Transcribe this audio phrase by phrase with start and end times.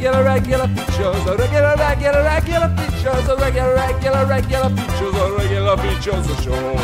[0.00, 5.76] regular, regular features, a regular, regular, regular features, a regular, regular, regular features, a regular
[5.76, 6.76] features of show.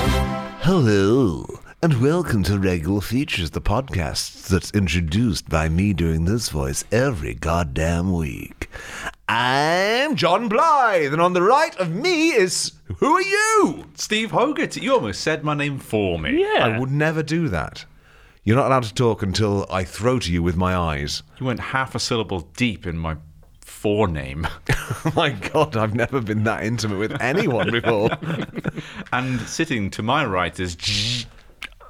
[0.60, 1.46] Hello,
[1.82, 7.32] and welcome to Regular Features, the podcast that's introduced by me doing this voice every
[7.32, 8.68] goddamn week.
[9.30, 12.72] I'm John Blythe, and on the right of me is.
[12.98, 13.86] Who are you?
[13.94, 16.42] Steve Hogarth, you almost said my name for me.
[16.42, 16.66] Yeah.
[16.66, 17.86] I would never do that.
[18.46, 21.24] You're not allowed to talk until I throw to you with my eyes.
[21.40, 23.16] You went half a syllable deep in my
[23.60, 24.48] forename.
[25.16, 28.08] My god, I've never been that intimate with anyone before.
[29.12, 31.26] and sitting to my right is.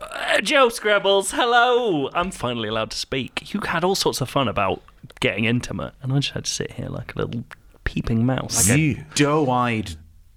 [0.00, 2.08] Uh, Joe Scrabbles, hello!
[2.14, 3.52] I'm finally allowed to speak.
[3.52, 4.80] You had all sorts of fun about
[5.20, 7.44] getting intimate, and I just had to sit here like a little
[7.84, 8.70] peeping mouse.
[8.70, 9.96] Like You- Doe eyed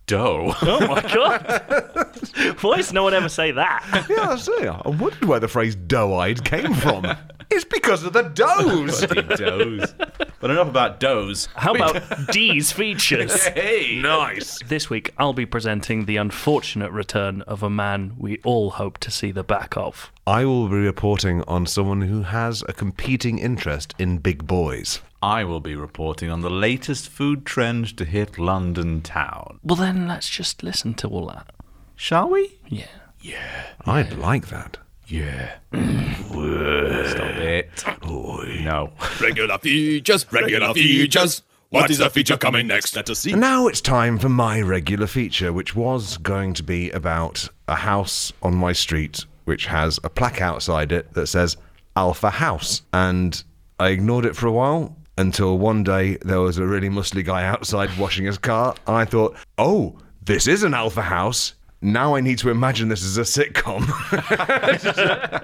[0.09, 0.55] doe.
[0.63, 2.57] oh my god!
[2.61, 4.07] Why does no one ever say that?
[4.09, 4.67] yeah, I see.
[4.67, 7.05] I wondered where the phrase doe-eyed came from.
[7.51, 9.01] it's because of the does.
[9.37, 9.93] does.
[10.39, 11.47] But enough about does.
[11.55, 13.45] How about D's features?
[13.47, 13.99] Hey!
[14.01, 14.59] nice.
[14.63, 19.11] This week, I'll be presenting the unfortunate return of a man we all hope to
[19.11, 20.11] see the back of.
[20.27, 25.01] I will be reporting on someone who has a competing interest in big boys.
[25.21, 29.59] I will be reporting on the latest food trend to hit London town.
[29.63, 31.51] Well, then let's just listen to all that.
[31.95, 32.57] Shall we?
[32.67, 32.85] Yeah.
[33.21, 33.65] Yeah.
[33.85, 34.77] I'd like that.
[35.07, 35.55] Yeah.
[35.73, 37.83] Stop it.
[38.03, 38.91] No.
[39.19, 41.41] Regular features, regular features.
[41.69, 42.95] What is the feature coming next?
[42.95, 43.31] Let us see.
[43.31, 47.75] And now it's time for my regular feature, which was going to be about a
[47.75, 51.57] house on my street which has a plaque outside it that says
[51.97, 52.83] Alpha House.
[52.93, 53.43] And
[53.79, 57.43] I ignored it for a while until one day there was a really muscly guy
[57.43, 58.75] outside washing his car.
[58.87, 61.55] And I thought, oh, this is an Alpha House.
[61.81, 63.83] Now I need to imagine this as a sitcom.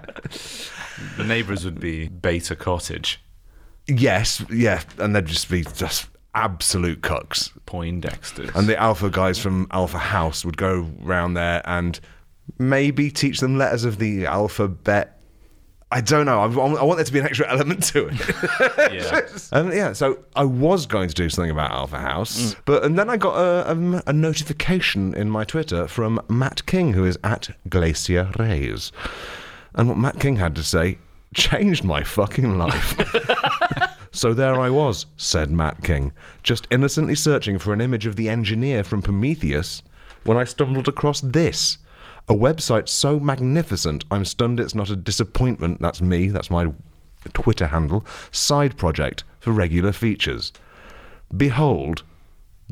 [1.17, 3.21] The neighbours would be Beta Cottage,
[3.87, 4.81] yes, yeah.
[4.97, 7.51] And they'd just be just absolute cucks.
[7.65, 8.49] Poindexter's.
[8.55, 11.99] And the alpha guys from Alpha House would go round there and
[12.57, 15.19] maybe teach them letters of the alphabet.
[15.91, 16.39] I don't know.
[16.39, 18.19] I, I want there to be an extra element to it.
[18.93, 19.21] yeah.
[19.51, 23.09] and yeah, so I was going to do something about Alpha House, but and then
[23.09, 27.49] I got a, um, a notification in my Twitter from Matt King, who is at
[27.69, 28.91] Glacier Rays,
[29.75, 30.97] and what Matt King had to say
[31.33, 32.97] changed my fucking life.
[34.15, 38.29] So there I was, said Matt King, just innocently searching for an image of the
[38.29, 39.83] engineer from Prometheus
[40.23, 41.79] when I stumbled across this.
[42.27, 45.79] A website so magnificent, I'm stunned it's not a disappointment.
[45.79, 46.71] That's me, that's my
[47.33, 48.05] Twitter handle.
[48.31, 50.51] Side project for regular features.
[51.35, 52.03] Behold,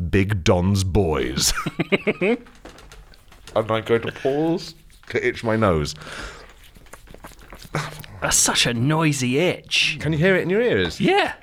[0.10, 1.54] Big Don's Boys.
[2.22, 2.38] and
[3.56, 4.74] I'm going to pause
[5.10, 5.94] to itch my nose.
[8.22, 9.98] That's such a noisy itch.
[10.00, 11.00] Can you hear it in your ears?
[11.00, 11.34] Yeah.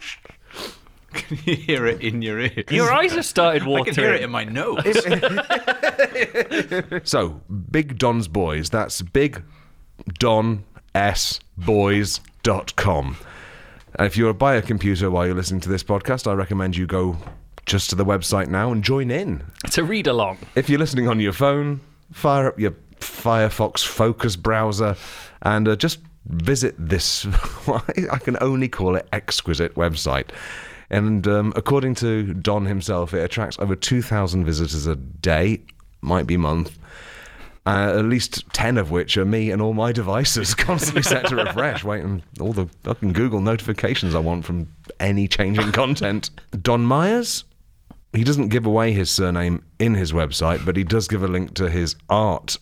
[1.14, 2.64] Can you hear it in your ears?
[2.70, 3.76] Your eyes have started watering.
[3.76, 3.94] I watering.
[3.94, 4.84] can hear it in my nose.
[7.04, 7.40] So,
[7.70, 8.70] Big Don's Boys.
[8.70, 9.42] That's Big
[10.18, 13.16] Don S Boys.com.
[13.96, 16.86] And if you're by a computer while you're listening to this podcast, I recommend you
[16.86, 17.16] go
[17.66, 19.42] just to the website now and join in.
[19.64, 20.38] It's a read along.
[20.54, 21.80] If you're listening on your phone,
[22.12, 24.96] fire up your Firefox Focus browser
[25.42, 27.26] and uh, just visit this,
[27.68, 30.28] I can only call it exquisite website.
[30.90, 35.60] And um, according to Don himself, it attracts over 2,000 visitors a day,
[36.00, 36.78] might be month.
[37.66, 41.36] Uh, at least 10 of which are me and all my devices constantly set to
[41.36, 44.66] refresh, waiting all the fucking Google notifications I want from
[44.98, 46.30] any changing content.
[46.62, 47.44] Don Myers,
[48.14, 51.54] he doesn't give away his surname in his website, but he does give a link
[51.54, 52.56] to his art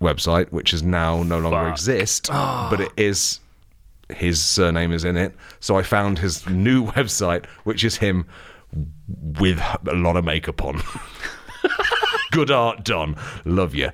[0.00, 1.72] website, which is now no longer Fuck.
[1.72, 3.40] exist, but it is
[4.14, 5.34] his surname is in it.
[5.60, 8.26] So I found his new website, which is him
[9.40, 10.82] with a lot of makeup on.
[12.32, 13.16] Good art done.
[13.44, 13.90] Love you.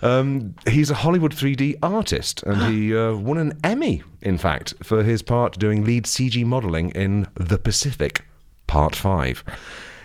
[0.00, 5.02] Um, he's a Hollywood 3D artist, and he uh, won an Emmy, in fact, for
[5.02, 8.24] his part doing lead CG modelling in The Pacific,
[8.66, 9.42] Part 5.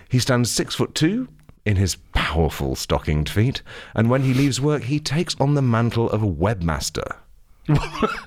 [0.09, 1.27] He stands six foot two
[1.65, 3.61] in his powerful stockinged feet,
[3.95, 7.17] and when he leaves work, he takes on the mantle of a webmaster.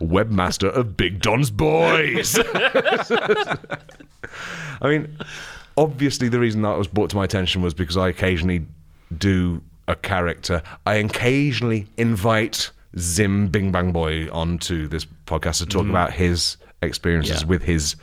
[0.01, 2.39] webmaster of Big Don's Boys.
[4.81, 5.17] I mean,
[5.77, 8.67] obviously, the reason that was brought to my attention was because I occasionally
[9.17, 10.63] do a character.
[10.87, 17.43] I occasionally invite Zim Bing Bang Boy onto this podcast to talk about his experiences
[17.43, 17.49] Yeah.
[17.49, 17.97] with his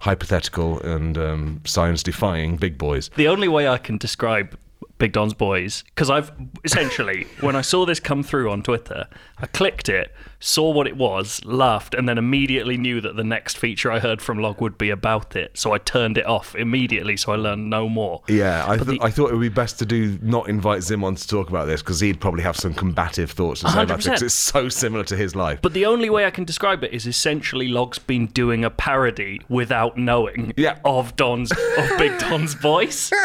[0.00, 3.10] hypothetical and um, science defying big boys.
[3.16, 4.56] The only way I can describe
[5.00, 6.30] Big Don's Boys because I've
[6.62, 9.08] essentially when I saw this come through on Twitter,
[9.38, 13.56] I clicked it, saw what it was, laughed, and then immediately knew that the next
[13.58, 15.58] feature I heard from Log would be about it.
[15.58, 18.22] So I turned it off immediately, so I learned no more.
[18.28, 21.02] Yeah, I, th- the- I thought it would be best to do not invite Zim
[21.02, 24.00] on to talk about this because he'd probably have some combative thoughts to say about
[24.00, 24.22] it 'cause 100%.
[24.22, 25.60] it's so similar to his life.
[25.62, 29.40] But the only way I can describe it is essentially Log's been doing a parody
[29.48, 30.76] without knowing Yeah.
[30.84, 33.10] of Don's of Big Don's voice.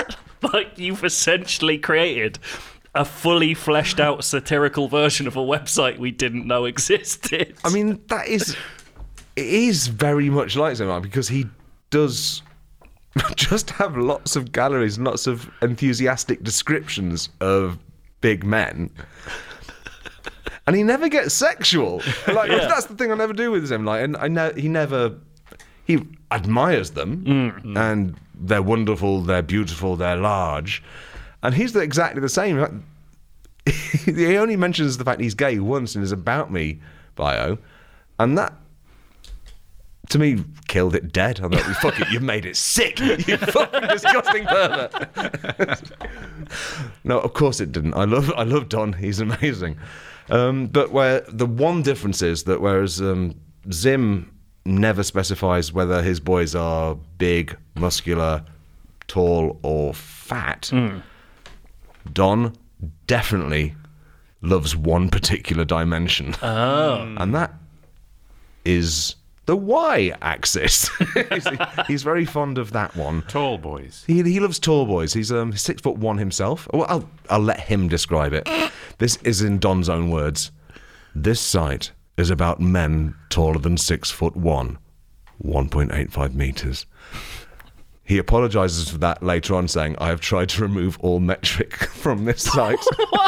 [0.53, 2.39] like you've essentially created
[2.93, 7.55] a fully fleshed out satirical version of a website we didn't know existed.
[7.63, 8.55] I mean, that is
[9.35, 11.45] it is very much like Zimmer because he
[11.89, 12.41] does
[13.35, 17.77] just have lots of galleries, and lots of enthusiastic descriptions of
[18.21, 18.89] big men.
[20.67, 22.01] And he never gets sexual.
[22.27, 22.67] Like Yeah.
[22.67, 23.85] that's the thing I never do with him.
[23.85, 25.15] Like, and I know he never
[25.85, 25.99] he
[26.31, 27.23] admires them,
[27.63, 27.77] Mm.
[27.77, 30.83] and they're wonderful, they're beautiful, they're large,
[31.43, 32.83] and he's the, exactly the same.
[34.05, 36.79] He only mentions the fact he's gay once in his about me
[37.15, 37.57] bio,
[38.19, 38.53] and that
[40.09, 41.39] to me killed it dead.
[41.41, 42.99] I thought, fuck it, you've made it sick.
[43.27, 45.81] You fucking disgusting pervert.
[47.03, 47.93] no, of course it didn't.
[47.95, 48.93] I love I love Don.
[48.93, 49.77] He's amazing.
[50.29, 53.35] Um, but where the one difference is that whereas um,
[53.71, 54.31] Zim
[54.65, 58.43] never specifies whether his boys are big, muscular,
[59.07, 60.71] tall, or fat.
[62.11, 62.53] Don
[63.07, 63.75] definitely
[64.41, 66.35] loves one particular dimension.
[66.41, 67.15] oh.
[67.17, 67.53] And that
[68.63, 69.15] is
[69.45, 70.89] the Y axis.
[71.31, 71.47] he's,
[71.87, 73.21] he's very fond of that one.
[73.23, 74.03] Tall boys.
[74.07, 75.13] He, he loves tall boys.
[75.13, 76.67] He's um, six foot one himself.
[76.73, 78.47] Well, I'll, I'll let him describe it.
[78.97, 80.51] This is in Don's own words.
[81.13, 84.77] This site is about men taller than six foot one,
[85.43, 86.85] 1.85 meters.
[88.03, 92.25] He apologizes for that later on, saying, I have tried to remove all metric from
[92.25, 92.79] this site.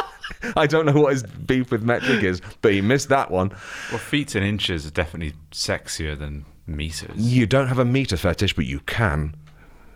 [0.56, 3.50] I don't know what his beef with metric is, but he missed that one.
[3.90, 7.16] Well, feet and inches are definitely sexier than meters.
[7.16, 9.36] You don't have a meter fetish, but you can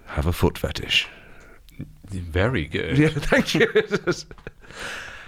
[0.08, 1.08] have a foot fetish.
[2.08, 2.98] Very good.
[2.98, 3.68] Yeah, thank you.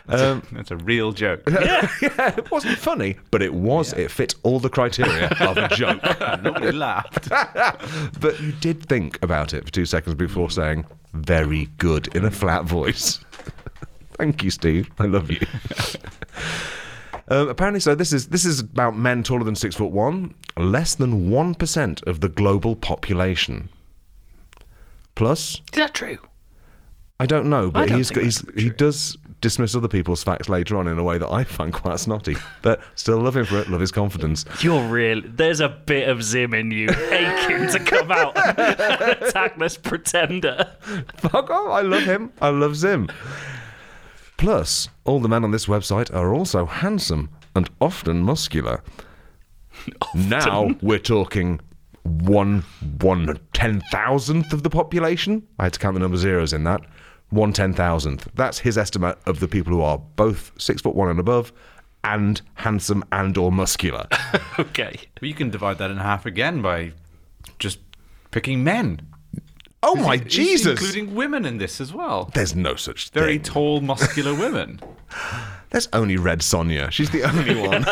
[0.10, 1.44] Um, That's a real joke.
[1.48, 3.94] yeah, it wasn't funny, but it was.
[3.94, 6.02] It fit all the criteria of a joke.
[6.44, 7.30] Nobody laughed.
[8.20, 12.32] but you did think about it for two seconds before saying "very good" in a
[12.32, 13.20] flat voice.
[14.18, 14.90] Thank you, Steve.
[15.00, 15.40] I love you.
[17.30, 20.34] Um, apparently, so this is this is about men taller than six foot one.
[20.58, 23.70] Less than one percent of the global population.
[25.16, 26.18] Plus, Is that true?
[27.20, 30.48] I don't know, but don't he's, think he's that's he does dismiss other people's facts
[30.48, 32.38] later on in a way that I find quite snotty.
[32.64, 33.70] But still love him for it.
[33.70, 34.46] Love his confidence.
[34.62, 35.22] You're real.
[35.24, 40.76] There's a bit of Zim in you, aching to come out and attack this pretender.
[41.18, 41.72] Fuck off.
[41.72, 42.32] I love him.
[42.42, 43.10] I love Zim.
[44.38, 48.82] Plus, all the men on this website are also handsome and often muscular.
[50.16, 51.60] Now we're talking
[52.04, 52.64] one
[53.02, 55.46] one ten thousandth of the population.
[55.60, 56.82] I had to count the number zeros in that.
[57.34, 58.30] One ten thousandth.
[58.36, 61.52] That's his estimate of the people who are both six foot one and above,
[62.04, 64.08] and handsome and or muscular.
[64.60, 65.00] Okay.
[65.16, 66.92] But you can divide that in half again by
[67.58, 67.80] just
[68.30, 69.00] picking men.
[69.82, 70.80] Oh my He's Jesus!
[70.80, 72.30] Including women in this as well.
[72.36, 73.20] There's no such thing.
[73.20, 73.44] Very thing.
[73.52, 74.80] tall, muscular women.
[75.72, 76.92] There's only Red Sonja.
[76.92, 77.84] She's the only one.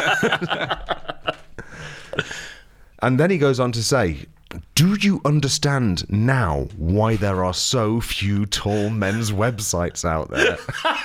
[3.00, 4.26] and then he goes on to say,
[4.75, 10.57] Do you understand now why there are so few tall men's websites out there?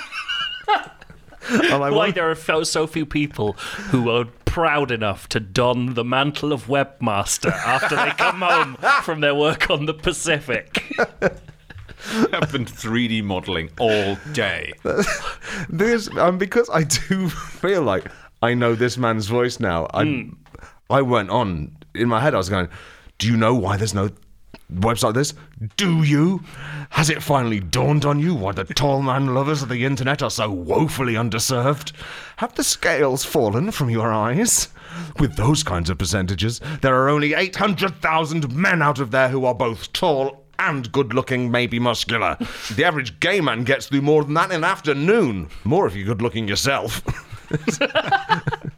[1.49, 5.39] And I Why wonder- there are so, so few people who are proud enough to
[5.39, 10.83] don the mantle of webmaster after they come home from their work on the Pacific.
[10.99, 14.73] I've been 3D modeling all day.
[15.69, 18.05] this um, because I do feel like
[18.41, 19.87] I know this man's voice now.
[19.93, 20.29] I
[20.89, 22.33] I went on in my head.
[22.33, 22.67] I was going,
[23.17, 24.09] "Do you know why there's no
[24.73, 25.33] website like this?
[25.75, 26.43] Do you?
[26.89, 30.29] Has it finally dawned on you why the tall man lovers of the internet are
[30.29, 31.93] so woefully underserved?
[32.37, 34.69] Have the scales fallen from your eyes?"
[35.19, 39.53] With those kinds of percentages, there are only 800,000 men out of there who are
[39.53, 42.37] both tall and good looking, maybe muscular.
[42.75, 45.49] The average gay man gets through more than that in an afternoon.
[45.63, 47.01] More if you're good looking yourself.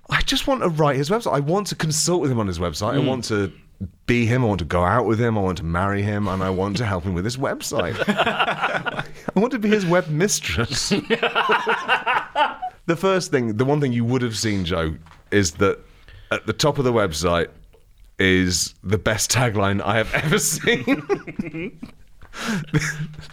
[0.09, 1.33] I just want to write his website.
[1.33, 2.95] I want to consult with him on his website.
[2.95, 3.07] I hmm.
[3.07, 3.51] want to
[4.05, 4.43] be him.
[4.43, 5.37] I want to go out with him.
[5.37, 6.27] I want to marry him.
[6.27, 7.95] And I want to help him with his website.
[9.35, 10.89] I want to be his web mistress.
[10.89, 14.95] the first thing, the one thing you would have seen, Joe,
[15.31, 15.79] is that
[16.31, 17.49] at the top of the website
[18.19, 21.79] is the best tagline I have ever seen.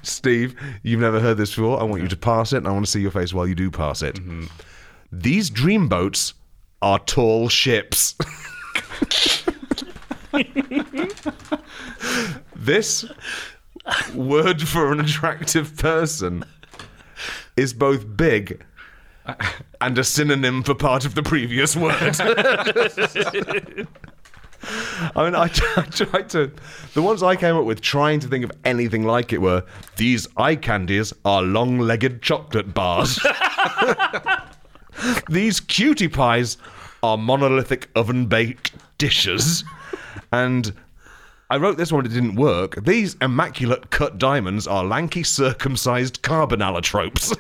[0.03, 1.81] Steve, you've never heard this before.
[1.81, 3.55] I want you to pass it, and I want to see your face while you
[3.55, 4.17] do pass it.
[4.17, 4.47] Mm-hmm.
[5.13, 6.35] These dreamboats
[6.83, 8.15] are tall ships.
[12.57, 13.05] this
[14.15, 16.45] word for an attractive person
[17.57, 18.65] is both big
[19.81, 22.21] and a synonym for part of the previous word.
[25.15, 26.51] I mean, I, tried to.
[26.95, 29.65] The ones I came up with trying to think of anything like it were
[29.97, 33.21] these eye candies are long legged chocolate bars.
[35.29, 36.57] these cutie pies
[37.03, 39.65] are monolithic oven baked dishes.
[40.33, 40.73] And
[41.49, 42.85] I wrote this one, it didn't work.
[42.85, 47.33] These immaculate cut diamonds are lanky circumcised carbon allotropes.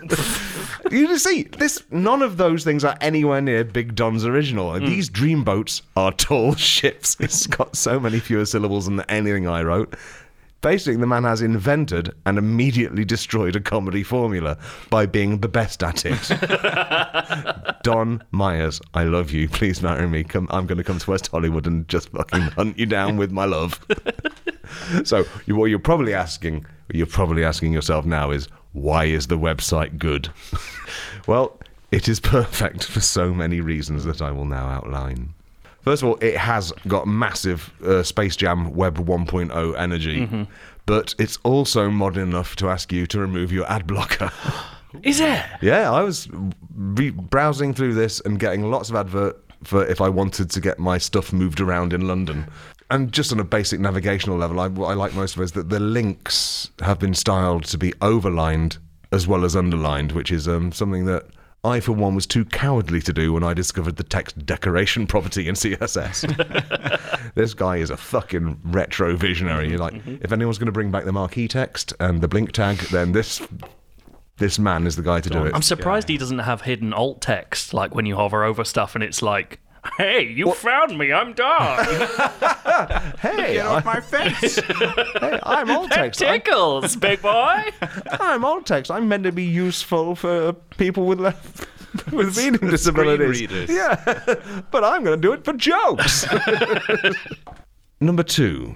[0.92, 4.74] you see, this none of those things are anywhere near Big Don's original.
[4.74, 7.16] And These dreamboats are tall ships.
[7.18, 9.96] It's got so many fewer syllables than anything I wrote.
[10.62, 14.58] Basically, the man has invented and immediately destroyed a comedy formula
[14.90, 17.82] by being the best at it.
[17.82, 19.48] Don Myers, I love you.
[19.48, 20.24] Please marry me.
[20.24, 23.30] Come, I'm going to come to West Hollywood and just fucking hunt you down with
[23.30, 23.78] my love.
[25.04, 29.38] so, you, what you're probably asking, you're probably asking yourself now is, why is the
[29.38, 30.30] website good?
[31.26, 31.60] well,
[31.92, 35.34] it is perfect for so many reasons that I will now outline.
[35.86, 40.48] First of all, it has got massive uh, Space Jam Web 1.0 energy,
[40.84, 44.32] but it's also modern enough to ask you to remove your ad blocker.
[45.04, 45.44] Is it?
[45.62, 46.28] yeah, I was
[46.74, 50.80] re- browsing through this and getting lots of advert for if I wanted to get
[50.80, 52.48] my stuff moved around in London.
[52.90, 55.52] And just on a basic navigational level, I, what I like most of it is
[55.52, 58.78] that the links have been styled to be overlined
[59.12, 61.26] as well as underlined, which is um, something that
[61.66, 65.48] I, for one, was too cowardly to do when I discovered the text decoration property
[65.48, 66.24] in CSS.
[67.34, 69.76] this guy is a fucking retro visionary.
[69.76, 70.16] Like, mm-hmm.
[70.22, 73.42] if anyone's going to bring back the marquee text and the blink tag, then this
[74.38, 75.54] this man is the guy to do it.
[75.54, 79.02] I'm surprised he doesn't have hidden alt text, like when you hover over stuff and
[79.02, 79.60] it's like,
[79.96, 81.12] "Hey, you found me.
[81.12, 81.84] I'm Don.
[83.18, 84.56] hey, I, my face.
[85.20, 86.22] hey, I'm alt text.
[86.22, 87.64] I'm, Tickles, big boy."
[88.20, 88.90] I'm alt text.
[88.90, 91.66] I'm meant to be useful for people with left.
[92.12, 93.70] With reading disabilities, readers.
[93.70, 93.94] yeah,
[94.70, 96.26] but I'm going to do it for jokes.
[98.00, 98.74] Number two,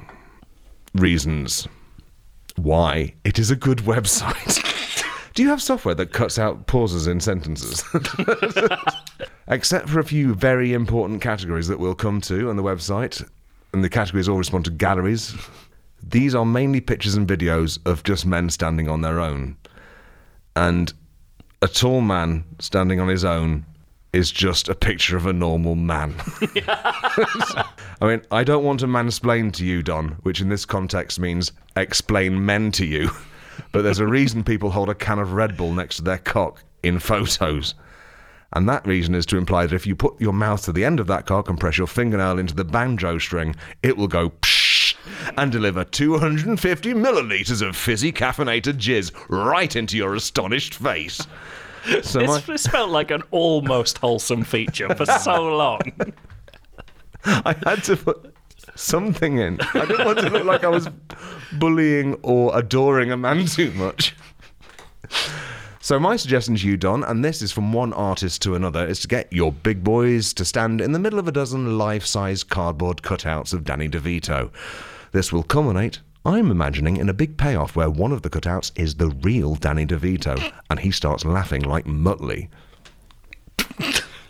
[0.94, 1.68] reasons
[2.56, 4.64] why it is a good website.
[5.34, 7.84] Do you have software that cuts out pauses in sentences?
[9.50, 13.28] Except for a few very important categories that we'll come to on the website,
[13.72, 15.34] and the categories all respond to galleries.
[16.02, 19.56] These are mainly pictures and videos of just men standing on their own.
[20.54, 20.92] And
[21.62, 23.66] a tall man standing on his own
[24.12, 26.14] is just a picture of a normal man.
[26.66, 27.66] I
[28.02, 32.44] mean, I don't want to mansplain to you, Don, which in this context means explain
[32.44, 33.10] men to you.
[33.72, 36.64] But there's a reason people hold a can of Red Bull next to their cock
[36.82, 37.74] in photos.
[38.52, 40.98] And that reason is to imply that if you put your mouth to the end
[40.98, 44.96] of that cock and press your fingernail into the banjo string, it will go psh
[45.36, 51.26] and deliver 250 milliliters of fizzy caffeinated jizz right into your astonished face.
[52.02, 55.80] So my, This, this felt like an almost wholesome feature for so long.
[57.24, 58.34] I had to put
[58.74, 59.60] something in.
[59.74, 60.88] I didn't want to look like I was
[61.52, 64.14] bullying or adoring a man too much.
[65.90, 69.00] So my suggestion to you, Don, and this is from one artist to another, is
[69.00, 72.98] to get your big boys to stand in the middle of a dozen life-size cardboard
[72.98, 74.52] cutouts of Danny DeVito.
[75.10, 78.94] This will culminate, I'm imagining, in a big payoff where one of the cutouts is
[78.94, 82.50] the real Danny DeVito, and he starts laughing like Muttley.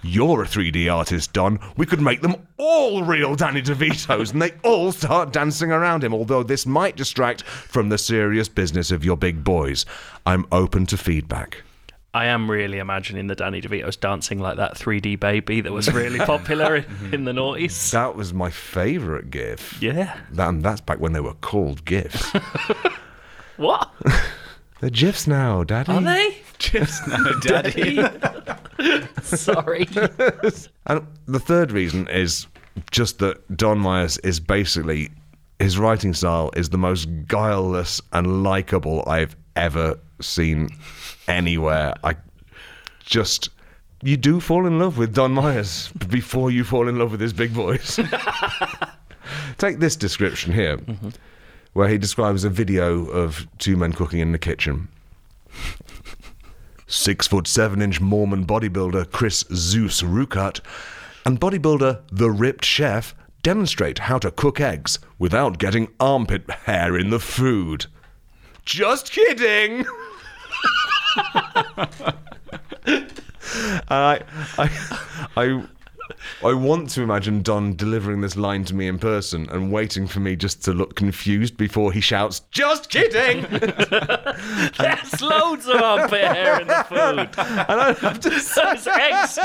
[0.02, 1.58] You're a 3D artist, Don.
[1.76, 6.14] We could make them all real Danny DeVitos and they all start dancing around him,
[6.14, 9.84] although this might distract from the serious business of your big boys.
[10.26, 11.62] I'm open to feedback.
[12.12, 16.18] I am really imagining the Danny DeVito's dancing like that 3D baby that was really
[16.26, 17.92] popular in, in the noughties.
[17.92, 19.80] That was my favourite GIF.
[19.80, 20.18] Yeah.
[20.36, 22.32] And that's back when they were called GIFs.
[23.60, 23.90] What?
[24.80, 25.92] They're GIFs now, Daddy.
[25.92, 26.38] Are they?
[26.58, 27.96] GIFs now, Daddy.
[29.22, 29.88] Sorry.
[30.86, 32.46] And the third reason is
[32.90, 35.10] just that Don Myers is basically
[35.60, 40.70] his writing style is the most guileless and likable I've ever seen
[41.28, 41.94] anywhere.
[42.02, 42.16] I
[43.04, 43.50] just
[44.02, 47.34] you do fall in love with Don Myers before you fall in love with his
[47.34, 48.00] big voice.
[49.58, 51.10] Take this description here, mm-hmm.
[51.74, 54.88] where he describes a video of two men cooking in the kitchen.
[56.90, 60.58] Six foot seven inch Mormon bodybuilder Chris Zeus Rukat
[61.24, 67.10] and bodybuilder The Ripped Chef demonstrate how to cook eggs without getting armpit hair in
[67.10, 67.86] the food.
[68.64, 69.86] just kidding.
[73.88, 74.22] I,
[74.58, 74.70] I,
[75.36, 75.64] I,
[76.44, 80.20] I want to imagine Don delivering this line to me in person and waiting for
[80.20, 83.42] me just to look confused before he shouts, "Just kidding!"
[84.78, 87.28] There's loads of armpit hair in the food.
[87.38, 89.38] and I have to say, Those eggs,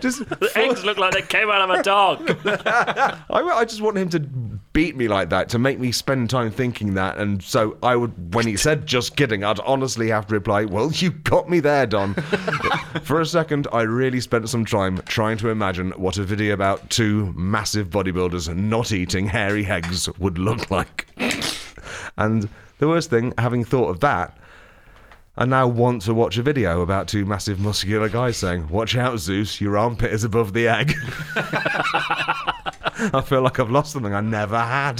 [0.00, 2.38] just the eggs look like they came out of a dog.
[2.46, 6.50] I, I just want him to beat me like that to make me spend time
[6.50, 7.18] thinking that.
[7.18, 10.92] And so I would, when he said just kidding, I'd honestly have to reply, Well,
[10.92, 12.14] you got me there, Don.
[13.02, 16.88] For a second, I really spent some time trying to imagine what a video about
[16.90, 21.06] two massive bodybuilders not eating hairy eggs would look like.
[22.16, 24.37] and the worst thing, having thought of that,
[25.38, 29.20] I now want to watch a video about two massive muscular guys saying, Watch out,
[29.20, 30.94] Zeus, your armpit is above the egg.
[33.14, 34.98] I feel like I've lost something I never had.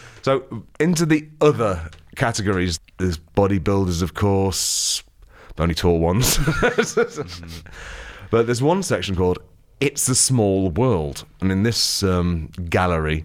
[0.22, 5.02] so, into the other categories, there's bodybuilders, of course,
[5.56, 6.38] the only tall ones.
[8.30, 9.40] but there's one section called
[9.80, 11.24] It's a Small World.
[11.40, 13.24] And in this um, gallery,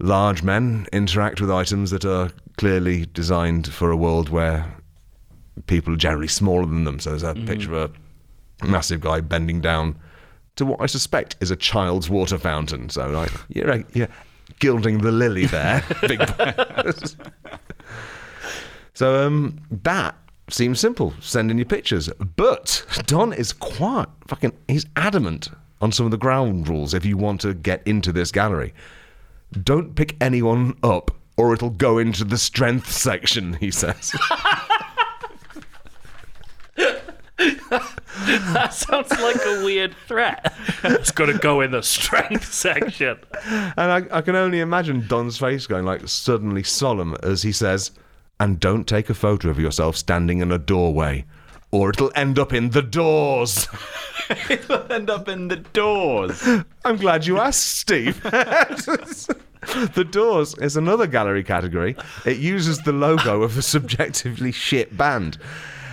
[0.00, 4.76] large men interact with items that are clearly designed for a world where
[5.66, 6.98] people are generally smaller than them.
[7.00, 7.92] So there's a picture of
[8.62, 9.96] a massive guy bending down
[10.56, 12.88] to what I suspect is a child's water fountain.
[12.88, 14.08] So like you're, you're
[14.58, 16.22] gilding the lily there, big.
[18.94, 20.14] so um, that
[20.48, 21.12] seems simple.
[21.20, 24.52] Send in your pictures, but Don is quite fucking.
[24.68, 28.32] He's adamant on some of the ground rules if you want to get into this
[28.32, 28.72] gallery.
[29.62, 33.54] Don't pick anyone up, or it'll go into the strength section.
[33.54, 34.12] He says.
[38.26, 40.54] That sounds like a weird threat.
[40.82, 43.18] It's got to go in the strength section.
[43.44, 47.90] And I, I can only imagine Don's face going like suddenly solemn as he says,
[48.40, 51.26] and don't take a photo of yourself standing in a doorway,
[51.70, 53.68] or it'll end up in the doors.
[54.50, 56.42] It'll end up in the doors.
[56.84, 58.20] I'm glad you asked, Steve.
[58.24, 61.96] the Doors is another gallery category.
[62.24, 65.38] It uses the logo of a subjectively shit band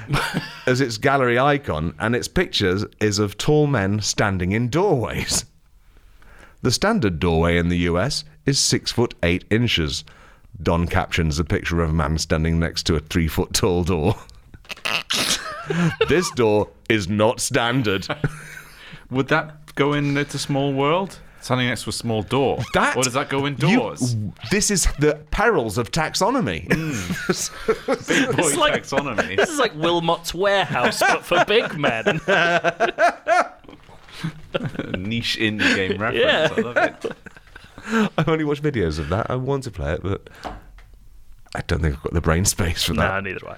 [0.68, 5.46] as its gallery icon, and its pictures is of tall men standing in doorways.
[6.62, 10.04] The standard doorway in the US is six foot eight inches.
[10.62, 14.16] Don captions a picture of a man standing next to a three foot tall door.
[16.08, 18.08] this door is not standard.
[19.10, 21.20] Would that go in It's a Small World?
[21.44, 22.60] Standing next to a small door.
[22.74, 24.16] That- or does that go You- indoors?
[24.50, 26.72] this is the perils of taxonomy.
[26.72, 26.94] Hmm.
[28.08, 29.36] Big boy It's like- taxonomy.
[29.36, 32.06] This is like Wilmot's warehouse, but for big men.
[34.98, 36.18] Niche indie game reference.
[36.18, 36.50] Yeah.
[36.56, 37.06] I love it.
[38.18, 39.30] I've only watched videos of that.
[39.30, 40.30] I want to play it, but
[41.56, 43.08] I don't think I've got the brain space for that.
[43.08, 43.58] Nah, neither do I.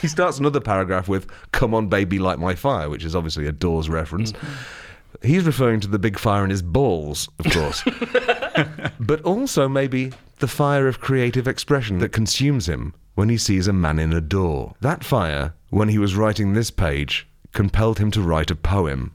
[0.00, 3.52] He starts another paragraph with "Come on, baby, light my fire," which is obviously a
[3.52, 4.30] Doors reference.
[4.32, 4.85] Mm-hmm.
[5.22, 7.82] He's referring to the big fire in his balls, of course,
[9.00, 13.72] but also maybe the fire of creative expression that consumes him when he sees a
[13.72, 14.74] man in a door.
[14.80, 19.12] That fire, when he was writing this page, compelled him to write a poem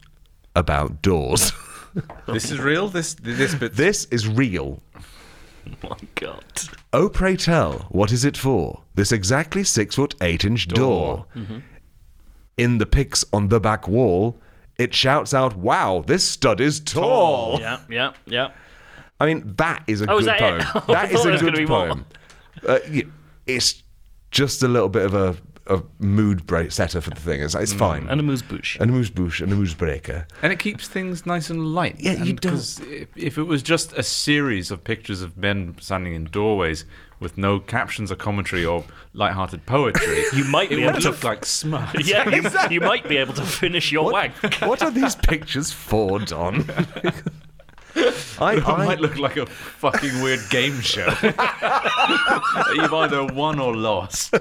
[0.56, 1.52] about doors.
[2.26, 2.88] This is real.
[2.88, 3.74] This this bit.
[3.74, 4.82] this is real.
[5.68, 6.62] Oh my god.
[6.94, 8.82] Oh, pray tell, what is it for?
[8.96, 11.26] This exactly six foot eight inch door.
[11.36, 11.60] Mm-hmm.
[12.58, 14.38] In the pics on the back wall,
[14.82, 17.60] it shouts out, Wow, this stud is tall.
[17.60, 18.52] Yeah, yeah, yeah.
[19.20, 20.60] I mean, that is a Oh, is good that poem.
[20.84, 20.88] it?
[20.88, 22.06] That is a there was gonna good be poem.
[22.68, 23.04] Uh, yeah,
[23.46, 23.84] it's
[24.32, 25.36] just a little bit of a,
[25.68, 27.42] a mood break setter for the thing.
[27.42, 28.08] It's, it's fine.
[28.10, 28.78] And a moose bush.
[28.80, 30.26] and a moose bush and a moose breaker.
[30.42, 31.98] And it keeps things nice and light.
[32.00, 35.76] Yeah, you And 'cause If, if it was just a series of pictures of men
[35.80, 36.86] standing in doorways
[37.22, 41.10] with no captions or commentary or light-hearted poetry, You might it be would able to.
[41.12, 42.06] look like smut.
[42.06, 44.34] yeah, you, you might be able to finish your wank.
[44.62, 46.66] what are these pictures for, Don?
[48.40, 51.08] I, It I, might look like a fucking weird game show.
[52.74, 54.34] You've either won or lost.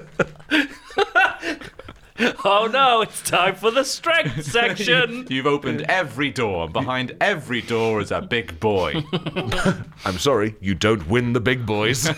[2.45, 5.27] Oh no, it's time for the strength section.
[5.29, 9.03] You've opened every door, and behind every door is a big boy.
[10.05, 12.09] I'm sorry, you don't win the big boys.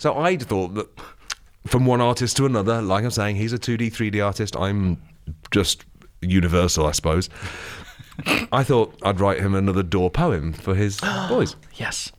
[0.00, 0.88] so I'd thought that
[1.66, 4.56] from one artist to another, like I'm saying, he's a 2D, 3D artist.
[4.56, 5.00] I'm
[5.50, 5.84] just
[6.20, 7.28] universal, I suppose.
[8.50, 11.56] I thought I'd write him another door poem for his boys.
[11.74, 12.10] yes.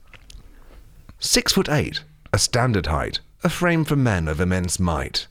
[1.19, 5.27] Six foot eight, a standard height, a frame for men of immense might.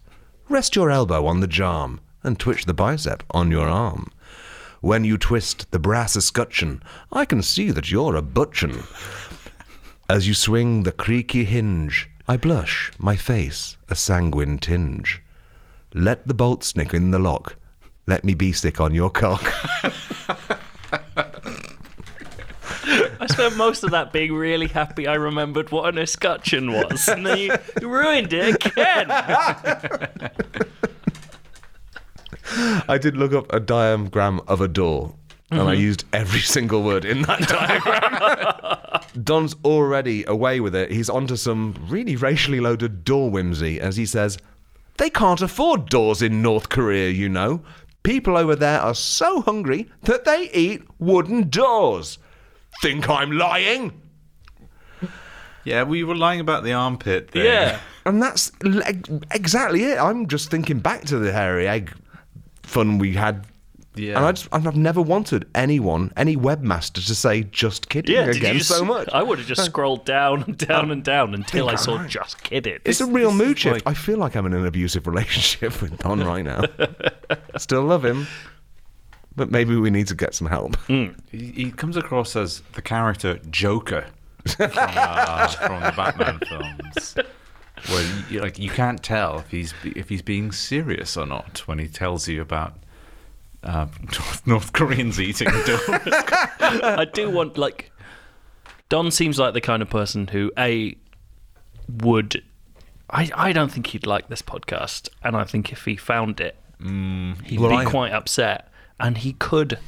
[0.49, 4.11] Rest your elbow on the jarm and twitch the bicep on your arm.
[4.81, 6.83] When you twist the brass escutcheon,
[7.13, 8.85] I can see that you're a butcheon.
[10.09, 15.23] As you swing the creaky hinge, I blush, my face a sanguine tinge.
[15.93, 17.57] Let the bolt snick in the lock.
[18.07, 19.45] Let me be sick on your cock.
[23.29, 27.09] I spent most of that being really happy I remembered what an escutcheon was.
[27.09, 29.11] And then you, you ruined it again.
[32.88, 35.14] I did look up a diagram of a door,
[35.51, 35.83] and I mm-hmm.
[35.83, 39.03] used every single word in that diagram.
[39.25, 40.91] Don's already away with it.
[40.91, 44.38] He's onto some really racially loaded door whimsy as he says,
[44.97, 47.62] They can't afford doors in North Korea, you know.
[48.03, 52.19] People over there are so hungry that they eat wooden doors.
[52.83, 54.01] Think I'm lying?
[55.64, 57.45] Yeah, we were lying about the armpit thing.
[57.45, 57.81] Yeah.
[58.07, 58.51] And that's
[59.31, 59.99] exactly it.
[59.99, 61.93] I'm just thinking back to the hairy egg
[62.62, 63.47] fun we had.
[63.97, 64.17] Yeah.
[64.17, 68.57] And I just, I've never wanted anyone, any webmaster, to say "just kidding" Yeah, again
[68.57, 69.11] just, so much.
[69.12, 72.09] I would have just scrolled down and down and down until I think saw right.
[72.09, 72.79] just kidding.
[72.87, 73.75] it's a real mood shift.
[73.75, 76.62] like- I feel like I'm in an abusive relationship with Don right now.
[77.59, 78.27] Still love him,
[79.38, 80.77] but maybe we need to get some help.
[80.87, 84.05] He, he comes across as the character Joker
[84.57, 87.14] from, uh, from the Batman films,
[87.88, 91.79] where you, like you can't tell if he's if he's being serious or not when
[91.79, 92.74] he tells you about
[93.62, 95.81] uh, North, North Koreans eating doors.
[96.61, 97.90] I do want like
[98.88, 100.96] Don seems like the kind of person who a
[101.88, 102.42] would
[103.11, 106.57] I I don't think he'd like this podcast, and I think if he found it,
[106.81, 108.67] he'd Well, be I- quite upset,
[109.01, 109.79] and he could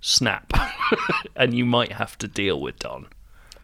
[0.00, 0.52] snap,
[1.36, 3.06] and you might have to deal with Don.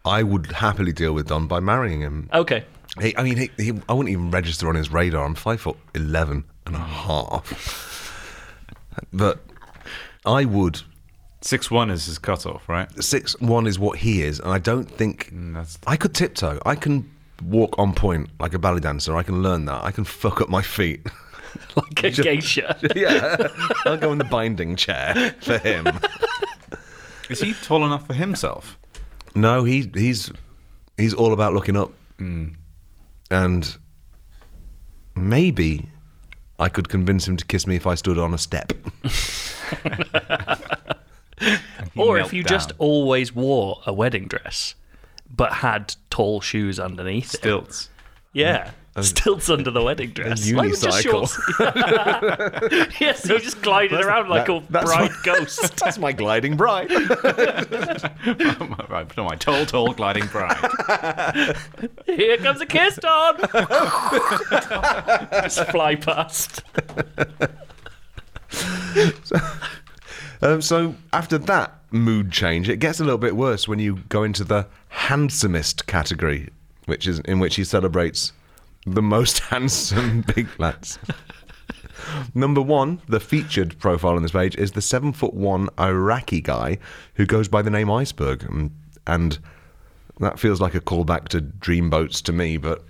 [0.04, 2.28] I would happily deal with Don by marrying him.
[2.32, 2.64] Okay,
[3.00, 5.24] He, I mean, he, he, I wouldn't even register on his radar.
[5.24, 8.12] I'm five foot eleven and a half,
[9.12, 9.40] but
[10.24, 10.82] I would.
[11.42, 12.88] Six one is his cutoff, right?
[13.02, 16.60] Six one is what he is, and I don't think mm, that's- I could tiptoe.
[16.66, 17.10] I can
[17.42, 19.16] walk on point like a ballet dancer.
[19.16, 19.82] I can learn that.
[19.82, 21.06] I can fuck up my feet.
[21.76, 22.78] like a geisha.
[22.96, 23.48] yeah,
[23.84, 25.86] I'll go in the binding chair for him.
[27.30, 28.78] Is he tall enough for himself?
[29.34, 30.32] No, he he's
[30.96, 32.48] he's all about looking up, hmm.
[33.30, 33.76] and
[35.14, 35.88] maybe
[36.58, 38.72] I could convince him to kiss me if I stood on a step.
[41.96, 42.48] or if you down.
[42.48, 44.74] just always wore a wedding dress,
[45.30, 47.38] but had tall shoes underneath it.
[47.38, 47.90] Stilts.
[48.32, 48.72] Yeah.
[49.00, 50.50] Stilts under the wedding dress.
[50.50, 52.90] a Like with just unicycle.
[53.00, 55.76] yes, you just glided around like a that's bride my- ghost.
[55.80, 56.90] That's my gliding bride.
[58.90, 60.56] right, no, my tall, tall gliding bride.
[62.06, 63.38] Here comes a kiss, Don.
[65.42, 66.62] just fly past.
[70.42, 74.22] Um, so after that mood change, it gets a little bit worse when you go
[74.24, 76.48] into the handsomest category,
[76.86, 78.32] which is in which he celebrates
[78.86, 80.98] the most handsome big lads.
[82.34, 86.78] Number one, the featured profile on this page is the seven foot one Iraqi guy
[87.14, 88.70] who goes by the name Iceberg, and,
[89.06, 89.38] and
[90.18, 92.82] that feels like a callback to Dreamboats to me, but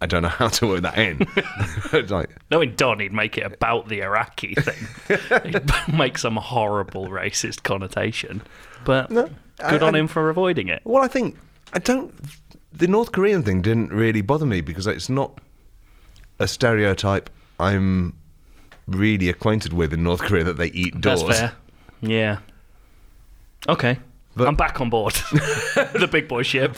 [0.00, 1.26] I don't know how to work that in.
[2.10, 5.20] Like, Knowing Don, he'd make it about the Iraqi thing.
[5.52, 5.62] he'd
[5.96, 8.42] make some horrible racist connotation.
[8.84, 10.82] But good I- on I- him for avoiding it.
[10.84, 11.36] Well, I think
[11.72, 12.12] I don't.
[12.76, 15.40] The North Korean thing didn't really bother me because it's not
[16.38, 18.16] a stereotype I'm
[18.86, 21.22] really acquainted with in North Korea that they eat doors.
[21.22, 21.52] That's fair.
[22.00, 22.38] Yeah.
[23.68, 23.98] Okay.
[24.36, 25.14] But- I'm back on board.
[25.32, 26.76] the big boy ship.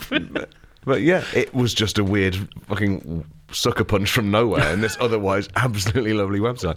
[0.85, 2.37] But yeah, it was just a weird
[2.69, 6.77] fucking sucker punch from nowhere in this otherwise absolutely lovely website.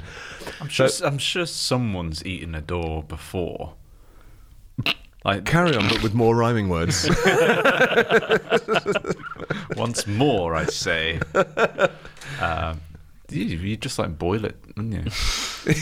[0.61, 0.87] I'm sure.
[1.03, 3.73] I'm sure someone's eaten a door before.
[5.25, 7.09] Like Carry on, but with more rhyming words.
[9.75, 11.19] once more, I say.
[12.39, 12.81] Um,
[13.29, 15.03] you, you just like boil it, wouldn't you?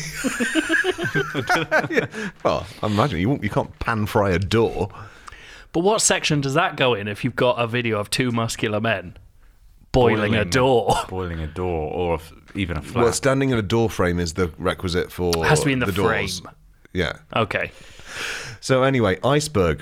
[2.43, 4.89] well, I imagine you, won't- you can't pan fry a door.
[5.71, 8.82] But what section does that go in if you've got a video of two muscular
[8.82, 9.15] men
[9.91, 10.95] boiling, a door?
[11.08, 13.04] Boiling a door, or if, even a flat.
[13.04, 15.91] Well, standing in a door frame is the requisite for Has to be in the
[15.91, 16.39] doors.
[16.39, 16.54] frame.
[16.93, 17.13] Yeah.
[17.36, 17.71] Okay.
[18.68, 19.82] So anyway, iceberg.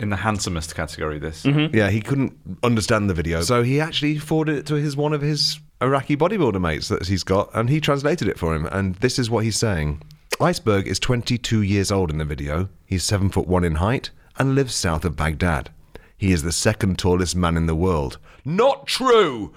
[0.00, 1.44] in the handsomest category, this.
[1.44, 1.72] Mm-hmm.
[1.72, 5.20] Yeah, he couldn't understand the video, so he actually forwarded it to his one of
[5.20, 8.66] his Iraqi bodybuilder mates that he's got, and he translated it for him.
[8.66, 10.02] And this is what he's saying:
[10.40, 12.68] Iceberg is 22 years old in the video.
[12.84, 15.70] He's seven foot one in height and lives south of Baghdad.
[16.16, 18.18] He is the second tallest man in the world.
[18.44, 19.54] Not true.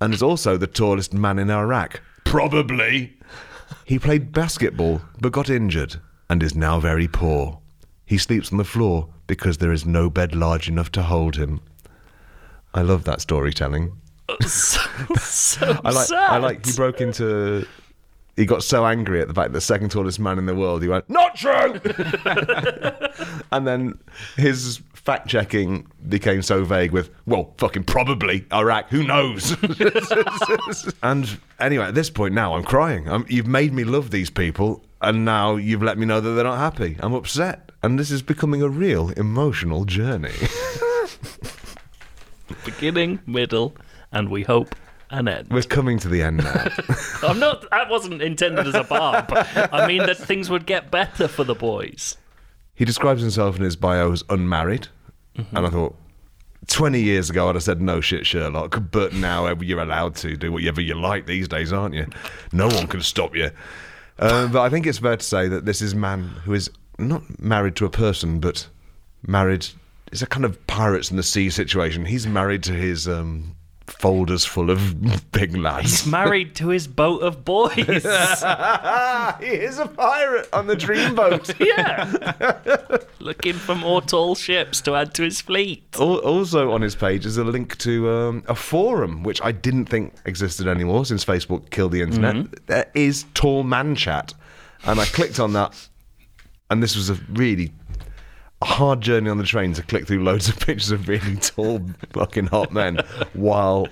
[0.00, 2.00] And is also the tallest man in Iraq.
[2.24, 3.18] Probably.
[3.84, 5.96] He played basketball but got injured
[6.30, 7.58] and is now very poor.
[8.12, 11.62] He sleeps on the floor because there is no bed large enough to hold him.
[12.74, 13.96] I love that storytelling.
[14.28, 14.80] Uh, so,
[15.18, 16.06] so I like.
[16.08, 16.30] sad.
[16.30, 16.66] I like.
[16.66, 17.66] He broke into.
[18.36, 20.82] He got so angry at the fact that the second tallest man in the world.
[20.82, 21.80] He went, "Not true,"
[23.50, 23.98] and then
[24.36, 28.90] his fact checking became so vague with, "Well, fucking probably Iraq.
[28.90, 29.56] Who knows?"
[31.02, 33.08] and anyway, at this point now, I'm crying.
[33.08, 36.44] I'm, you've made me love these people, and now you've let me know that they're
[36.44, 36.98] not happy.
[37.00, 40.34] I'm upset, and this is becoming a real emotional journey.
[42.64, 43.74] beginning, middle,
[44.12, 44.74] and we hope
[45.10, 45.48] an end.
[45.50, 46.68] We're coming to the end now.
[47.22, 47.68] I'm not.
[47.70, 49.26] That wasn't intended as a bar.
[49.28, 52.16] But I mean that things would get better for the boys.
[52.74, 54.88] He describes himself in his bio as unmarried,
[55.36, 55.96] and I thought.
[56.68, 60.52] 20 years ago, I'd have said no shit, Sherlock, but now you're allowed to do
[60.52, 62.06] whatever you like these days, aren't you?
[62.52, 63.50] No one can stop you.
[64.20, 66.70] Um, but I think it's fair to say that this is a man who is
[66.98, 68.68] not married to a person, but
[69.26, 69.66] married.
[70.10, 72.04] It's a kind of pirates in the sea situation.
[72.04, 76.02] He's married to his um, folders full of big lads.
[76.02, 77.74] He's married to his boat of boys.
[77.76, 78.04] he is
[79.78, 81.54] a pirate on the dreamboat.
[81.66, 82.98] yeah.
[83.20, 85.82] Looking for more tall ships to add to his fleet.
[85.98, 89.86] Al- Also on his page is a link to um, a forum which I didn't
[89.86, 92.66] think existed anymore since Facebook killed the internet.
[92.66, 94.34] There is Tall Man Chat,
[94.84, 95.88] and I clicked on that,
[96.72, 97.72] and this was a really
[98.60, 101.80] a hard journey on the train to click through loads of pictures of really tall
[102.12, 102.98] fucking hot men
[103.34, 103.86] while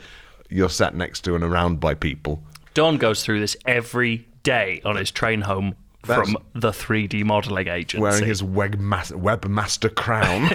[0.49, 2.43] you're sat next to and around by people.
[2.75, 5.75] Don goes through this every day on his train home
[6.07, 8.01] That's- from the 3D modelling agency.
[8.01, 10.49] wearing his webmas- webmaster crown.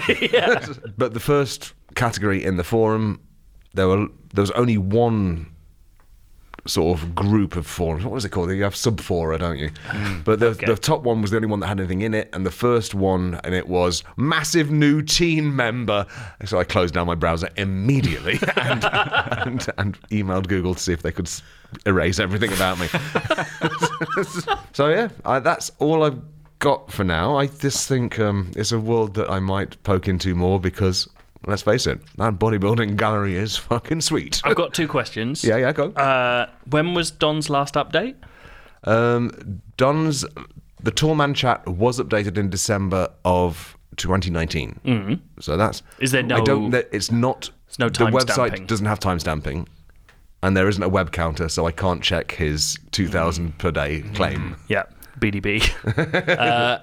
[0.98, 3.20] But the first category in the forum,
[3.74, 5.46] there were there was only one
[6.66, 8.04] sort of group of forums.
[8.04, 8.50] What was it called?
[8.50, 9.70] You have subfora, don't you?
[10.24, 12.44] But the, the top one was the only one that had anything in it, and
[12.44, 16.06] the first one, and it was massive new teen member.
[16.44, 21.02] So I closed down my browser immediately and, and, and emailed Google to see if
[21.02, 21.30] they could
[21.84, 22.88] erase everything about me.
[24.72, 26.20] so yeah, I, that's all I've
[26.58, 27.36] got for now.
[27.36, 31.08] I just think um, it's a world that I might poke into more because,
[31.46, 34.40] let's face it, that bodybuilding gallery is fucking sweet.
[34.44, 35.42] I've got two questions.
[35.44, 35.90] yeah, yeah, go.
[35.92, 38.16] Uh, when was Don's last update?
[38.84, 40.24] Um, Don's
[40.82, 44.80] the Tall Man chat was updated in December of 2019.
[44.84, 45.14] Mm-hmm.
[45.40, 46.36] So that's Is there no?
[46.36, 46.74] I don't.
[46.74, 47.50] It's not.
[47.66, 48.66] There's no the website timestamping?
[48.66, 49.66] doesn't have timestamping,
[50.42, 54.56] and there isn't a web counter, so I can't check his 2,000 per day claim.
[54.68, 54.84] Yeah,
[55.18, 56.38] BDB.
[56.38, 56.78] uh,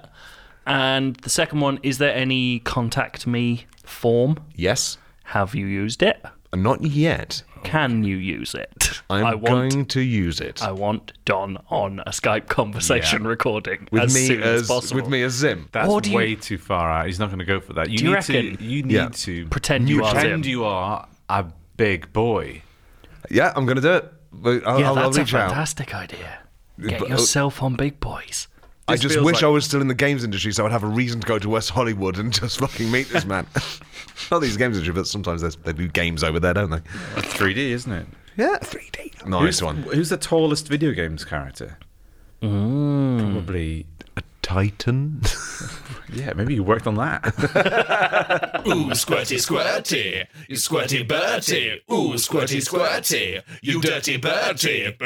[0.66, 4.38] and the second one, is there any contact me form?
[4.54, 6.22] Yes, Have you used it?
[6.54, 7.42] not yet.
[7.64, 9.00] Can you use it?
[9.10, 13.88] I'm I want going to use it I want Don on a Skype conversation recording
[13.90, 15.00] with as me soon as, as, possible.
[15.00, 15.68] with me as Zim.
[15.72, 17.06] That's Or do you- way too far out.
[17.06, 17.90] He's not going to go for that.
[17.90, 18.56] You Do you need reckon?
[18.58, 18.64] to.
[18.64, 19.08] You need Yeah.
[19.12, 20.50] to Pretend you are pretend Zim.
[20.50, 21.46] you are a
[21.76, 22.62] big boy.
[23.30, 24.12] Yeah, I'm going to do it.
[24.32, 25.48] But I'll, yeah, I'll, I'll that's a reach out.
[25.48, 26.38] fantastic idea.
[26.80, 28.46] Get But- yourself uh, on Big Boys.
[28.86, 30.88] I just wish like- I was still in the games industry so I'd have a
[30.88, 33.46] reason to go to West Hollywood and just fucking meet this man.
[34.30, 36.80] Not these games industry, but sometimes they do games over there, don't they?
[37.14, 38.06] That's 3D, isn't it?
[38.36, 39.26] Yeah, 3D.
[39.26, 39.76] Nice who's, one.
[39.82, 41.78] Who's the tallest video games character?
[42.42, 43.32] Mm.
[43.32, 43.86] Probably.
[44.16, 45.22] A Titan.
[46.16, 47.24] Yeah, maybe you worked on that.
[48.66, 51.82] Ooh, squirty, squirty, you squirty Bertie.
[51.92, 54.96] Ooh, squirty, squirty, you dirty Bertie.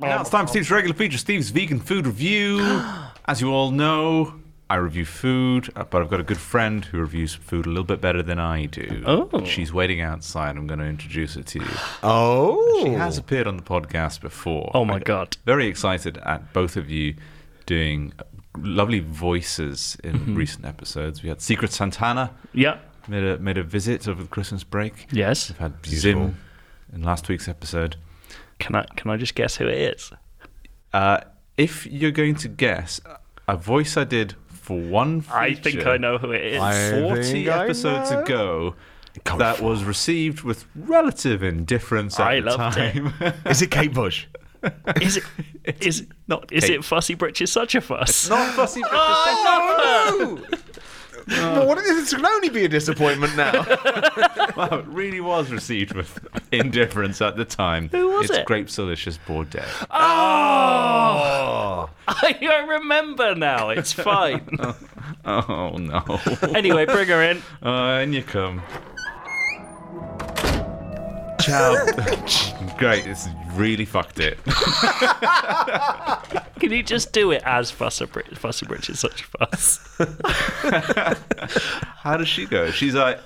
[0.00, 2.60] now it's time for Steve's regular feature, Steve's vegan food review.
[3.26, 4.34] As you all know,
[4.70, 7.84] I review food, uh, but I've got a good friend who reviews food a little
[7.84, 9.02] bit better than I do.
[9.06, 9.44] Oh.
[9.44, 10.56] She's waiting outside.
[10.56, 11.66] I'm going to introduce her to you.
[12.02, 12.80] Oh.
[12.82, 14.70] She has appeared on the podcast before.
[14.74, 15.36] Oh my I'm God.
[15.44, 17.14] Very excited at both of you
[17.66, 18.12] doing
[18.58, 20.34] lovely voices in Mm-hmm.
[20.34, 21.22] recent episodes.
[21.22, 22.78] We had Secret Santana Yeah.
[23.08, 25.08] made a made a visit over the Christmas break.
[25.12, 25.50] Yes.
[25.50, 26.36] We've had Zim
[26.92, 27.96] in last week's episode.
[28.60, 30.10] Can I can I just guess who it is?
[30.92, 31.20] Uh,
[31.56, 33.00] if you're going to guess
[33.48, 36.60] a voice I did for one feature, I think I know who it is.
[36.60, 38.20] I 40 episodes know.
[38.20, 38.74] ago
[39.22, 43.12] Go that for was received with relative indifference at I the loved time.
[43.46, 44.26] Is it Kate Bush?
[45.00, 45.24] Is it
[45.80, 46.76] is not is Kate.
[46.76, 48.28] it Fussy Britches such a fuss?
[48.30, 50.42] Not fussy Britches Oh!
[51.28, 53.64] Well, what, this can only be a disappointment now.
[54.56, 57.88] Wow, it really was received with indifference at the time.
[57.88, 58.46] Who was it's it?
[58.46, 59.64] Grape Delicious Bordeaux.
[59.90, 61.90] oh.
[62.06, 63.70] I remember now.
[63.70, 64.58] It's fine.
[65.26, 66.02] Oh no.
[66.54, 67.38] anyway, bring her in.
[67.62, 68.62] Uh, and you come.
[71.44, 71.74] Ciao.
[72.78, 74.38] Great, it's really fucked it.
[76.58, 78.36] Can you just do it as Fussy Bridge?
[78.38, 79.78] Fussy Bridge is such a fuss.
[81.98, 82.70] How does she go?
[82.70, 83.20] She's like,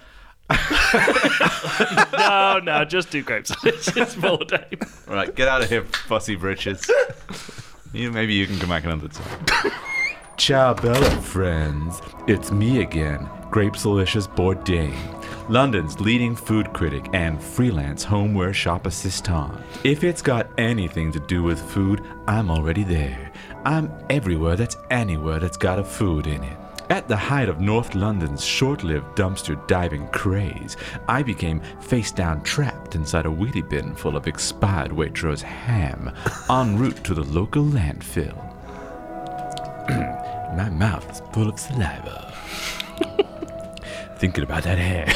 [2.13, 3.53] no, no, just do grapes.
[3.65, 4.81] It's just more Dave.
[5.07, 6.91] right, get out of here, fussy britches.
[7.93, 9.73] You, maybe you can come back another time.
[10.37, 12.01] Ciao, Bella, friends.
[12.27, 14.95] It's me again, Grapesalicious Bourdain,
[15.51, 19.55] London's leading food critic and freelance homeware shop assistant.
[19.83, 23.33] If it's got anything to do with food, I'm already there.
[23.65, 26.59] I'm everywhere that's anywhere that's got a food in it.
[26.91, 30.77] At the height of North London's short lived dumpster diving craze,
[31.09, 36.13] I became face down trapped inside a wheelie bin full of expired Waitrose ham
[36.51, 38.37] en route to the local landfill.
[40.57, 42.28] My mouth is full of saliva.
[44.19, 45.07] Thinking about that hair.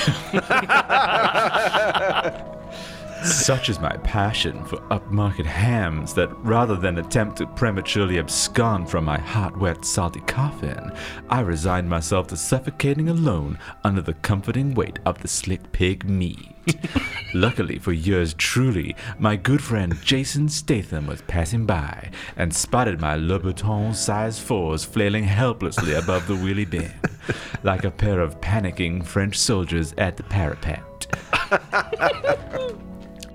[3.24, 9.04] Such is my passion for upmarket hams that rather than attempt to prematurely abscond from
[9.04, 10.92] my hot, wet, salty coffin,
[11.28, 16.51] I resigned myself to suffocating alone under the comforting weight of the slick pig meat.
[17.34, 23.16] Luckily for yours truly, my good friend Jason Statham was passing by and spotted my
[23.16, 26.92] Louboutin size fours flailing helplessly above the wheelie bin,
[27.62, 31.06] like a pair of panicking French soldiers at the parapet.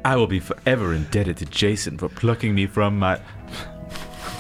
[0.06, 3.20] I will be forever indebted to Jason for plucking me from my.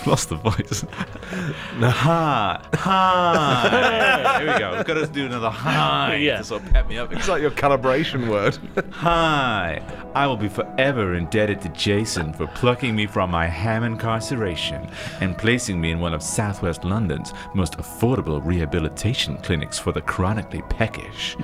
[0.11, 0.85] Lost the voice.
[1.81, 2.61] ha!
[2.75, 4.37] Ha!
[4.39, 4.75] Here we go.
[4.77, 6.37] We've got to do another hi Yeah.
[6.37, 7.11] to sort of pep me up.
[7.11, 8.57] It's like your calibration word.
[8.91, 9.81] Hi!
[10.15, 14.89] I will be forever indebted to Jason for plucking me from my ham incarceration
[15.19, 20.61] and placing me in one of Southwest London's most affordable rehabilitation clinics for the chronically
[20.69, 21.35] peckish.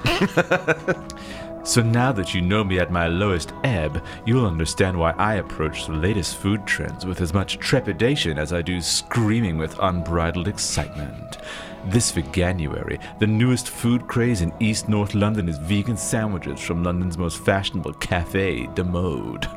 [1.65, 5.85] So now that you know me at my lowest ebb, you'll understand why I approach
[5.85, 11.37] the latest food trends with as much trepidation as I do screaming with unbridled excitement.
[11.85, 17.17] This Veganuary, the newest food craze in East North London is vegan sandwiches from London's
[17.17, 19.47] most fashionable cafe, De Mode.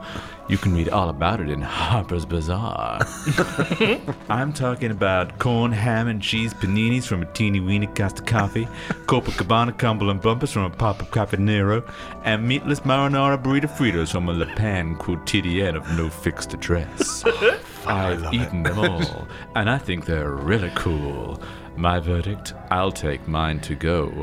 [0.48, 3.00] You can read all about it in Harper's Bazaar.
[4.28, 8.66] I'm talking about corn, ham, and cheese paninis from a teeny weeny Costa Coffee,
[9.06, 11.82] Copacabana Cumberland bumpers from a Papa Caponero,
[12.22, 17.24] and meatless marinara burrito fritos from a Le Pan quotidienne of no fixed address.
[17.86, 21.42] I've eaten them all, and I think they're really cool.
[21.76, 24.22] My verdict, I'll take mine to go.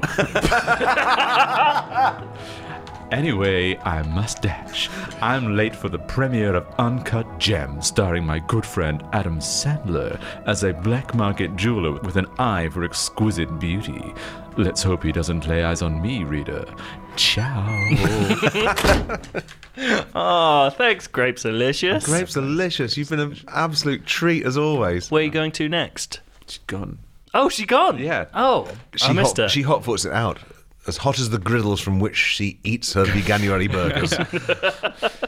[3.13, 4.89] Anyway, I must dash.
[5.21, 10.63] I'm late for the premiere of Uncut Gems, starring my good friend Adam Sandler as
[10.63, 14.15] a black market jeweler with an eye for exquisite beauty.
[14.58, 16.65] Let's hope he doesn't lay eyes on me, reader.
[17.15, 17.63] Ciao.
[20.15, 22.06] Oh, thanks, Grapes Delicious.
[22.06, 22.95] Grapes delicious.
[22.95, 25.10] You've been an absolute treat as always.
[25.10, 26.19] Where are you going to next?
[26.47, 26.99] She's gone.
[27.34, 27.97] Oh, she gone.
[27.97, 28.26] Yeah.
[28.36, 29.49] Oh, She I missed hot, her.
[29.49, 30.38] She hot foots it out.
[30.85, 34.13] As hot as the griddles from which she eats her veganuary burgers.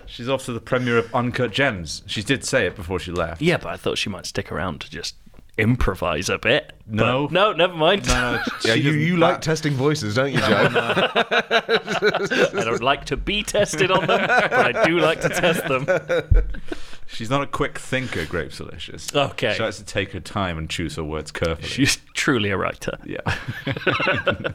[0.06, 2.04] She's off to the premiere of Uncut Gems.
[2.08, 3.42] She did say it before she left.
[3.42, 5.16] Yeah, but I thought she might stick around to just
[5.58, 6.74] improvise a bit.
[6.86, 7.28] No.
[7.28, 8.06] But no, never mind.
[8.08, 10.70] No, yeah, you, you like testing voices, don't you, Joe?
[10.74, 15.86] I don't like to be tested on them, but I do like to test them.
[17.08, 19.14] She's not a quick thinker, Grapes Delicious.
[19.16, 19.54] Okay.
[19.54, 21.68] She likes to take her time and choose her words carefully.
[21.68, 22.98] She's truly a writer.
[23.06, 23.22] yeah.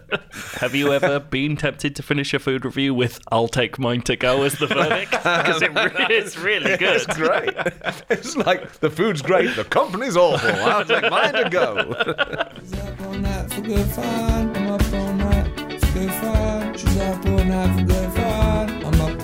[0.61, 4.17] Have you ever been tempted to finish a food review with "I'll take mine to
[4.17, 5.13] go" as the verdict?
[5.41, 6.97] Because it really is really good.
[6.97, 7.55] It's great.
[8.11, 10.51] It's like the food's great, the company's awful.
[10.51, 11.95] I'll take mine to go.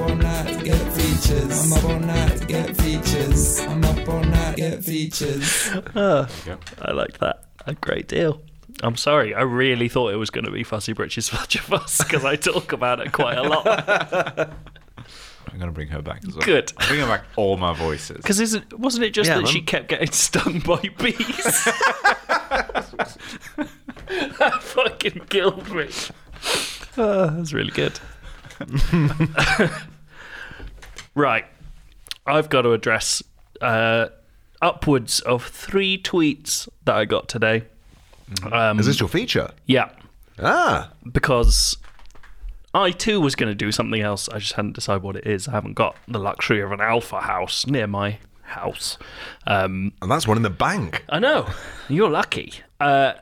[0.06, 0.80] She's up all night for good.
[0.80, 1.66] I'm up all night for good fun.
[1.66, 2.46] She's up all night for good fun.
[2.46, 3.42] I'm up all night to get features.
[3.42, 3.60] I'm up all night to get features.
[3.60, 5.70] I'm up all night to get features.
[6.82, 8.40] I like that a great deal.
[8.82, 11.98] I'm sorry, I really thought it was going to be Fussy Britches Fudge of Us
[12.02, 13.66] because I talk about it quite a lot.
[15.48, 16.44] I'm going to bring her back as well.
[16.44, 16.72] Good.
[16.76, 18.18] I'm bringing back all my voices.
[18.18, 19.52] Because isn't wasn't it just Yeah, that man.
[19.52, 21.64] she kept getting stung by bees?
[24.38, 25.88] that fucking killed me.
[26.98, 27.98] Oh, that's really good.
[31.16, 31.44] Right,
[32.26, 33.22] I've got to address
[33.60, 34.06] uh,
[34.62, 37.64] upwards of three tweets that I got today.
[38.52, 39.50] Um, Is this your feature?
[39.66, 39.90] yeah,
[40.38, 41.76] Ah, because
[42.74, 44.28] I too was going to do something else.
[44.28, 45.48] I just hadn't decided what it is.
[45.48, 48.98] I haven't got the luxury of an alpha house near my house.
[49.46, 51.04] Um, and that's one in the bank.
[51.08, 51.48] I know.
[51.88, 52.52] You're lucky.
[52.78, 53.14] Uh,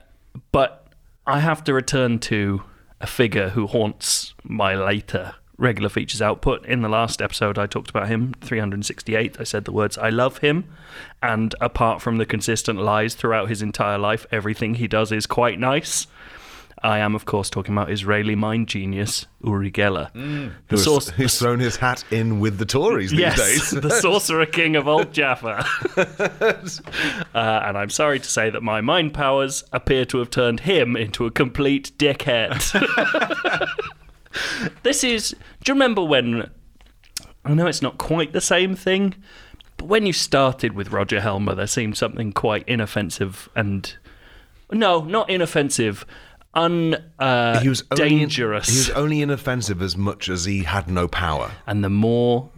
[0.51, 0.89] but
[1.27, 2.63] I have to return to
[3.01, 6.65] a figure who haunts my later regular features output.
[6.67, 9.37] In the last episode, I talked about him, 368.
[9.39, 10.65] I said the words, I love him.
[11.23, 15.59] And apart from the consistent lies throughout his entire life, everything he does is quite
[15.59, 16.07] nice.
[16.83, 20.13] I am, of course, talking about Israeli mind genius Uri Geller.
[20.13, 23.71] The Who's, source, who's thrown his hat in with the Tories these yes, days.
[23.71, 25.65] the sorcerer king of old Jaffa.
[27.35, 30.95] uh, and I'm sorry to say that my mind powers appear to have turned him
[30.95, 32.61] into a complete dickhead.
[34.83, 35.31] This is.
[35.63, 36.51] Do you remember when?
[37.45, 39.15] I know it's not quite the same thing,
[39.77, 43.95] but when you started with Roger Helmer, there seemed something quite inoffensive and.
[44.73, 46.05] No, not inoffensive.
[46.55, 48.69] Un uh, he was only, dangerous.
[48.69, 51.51] He was only inoffensive as much as he had no power.
[51.67, 52.49] and the more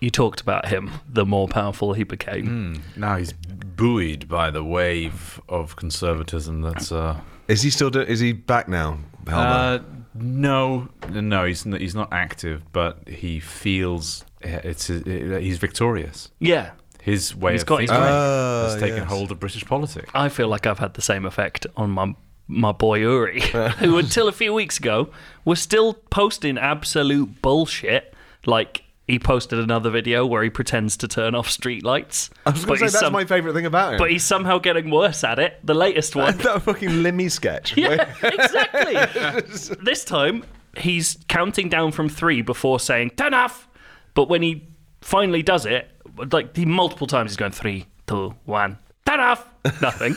[0.00, 2.82] you talked about him, the more powerful he became.
[2.96, 6.90] Now he's buoyed by the wave of conservatism that's.
[6.90, 7.90] Uh, Is he still?
[7.90, 9.46] Do, is he back now, Helmer?
[9.46, 9.78] uh,
[10.14, 15.58] no, no, he's not, he's not active, but he feels eh, it's eh, eh, he's
[15.58, 16.30] victorious.
[16.38, 17.96] Yeah, His way He's of got his way.
[17.98, 19.08] Ah, has taken yes.
[19.08, 20.10] hold of British politics.
[20.14, 22.14] I feel like I've had the same effect on my
[22.48, 23.40] my boy Uri,
[23.78, 25.10] who until a few weeks ago
[25.44, 28.14] was still posting absolute bullshit.
[28.44, 28.82] Like
[29.12, 32.30] he posted another video where he pretends to turn off streetlights.
[32.46, 33.98] I was going to say that's my favourite thing about him.
[33.98, 35.60] But he's somehow getting worse at it.
[35.62, 36.34] The latest one.
[36.38, 37.76] that fucking Limmy sketch.
[37.82, 39.76] Yeah, exactly.
[39.82, 40.44] this time,
[40.78, 43.68] he's counting down from three before saying turn off.
[44.14, 44.66] But when he
[45.02, 45.90] finally does it,
[46.30, 49.46] like he multiple times, he's going three, two, one, turn off.
[49.82, 50.16] Nothing.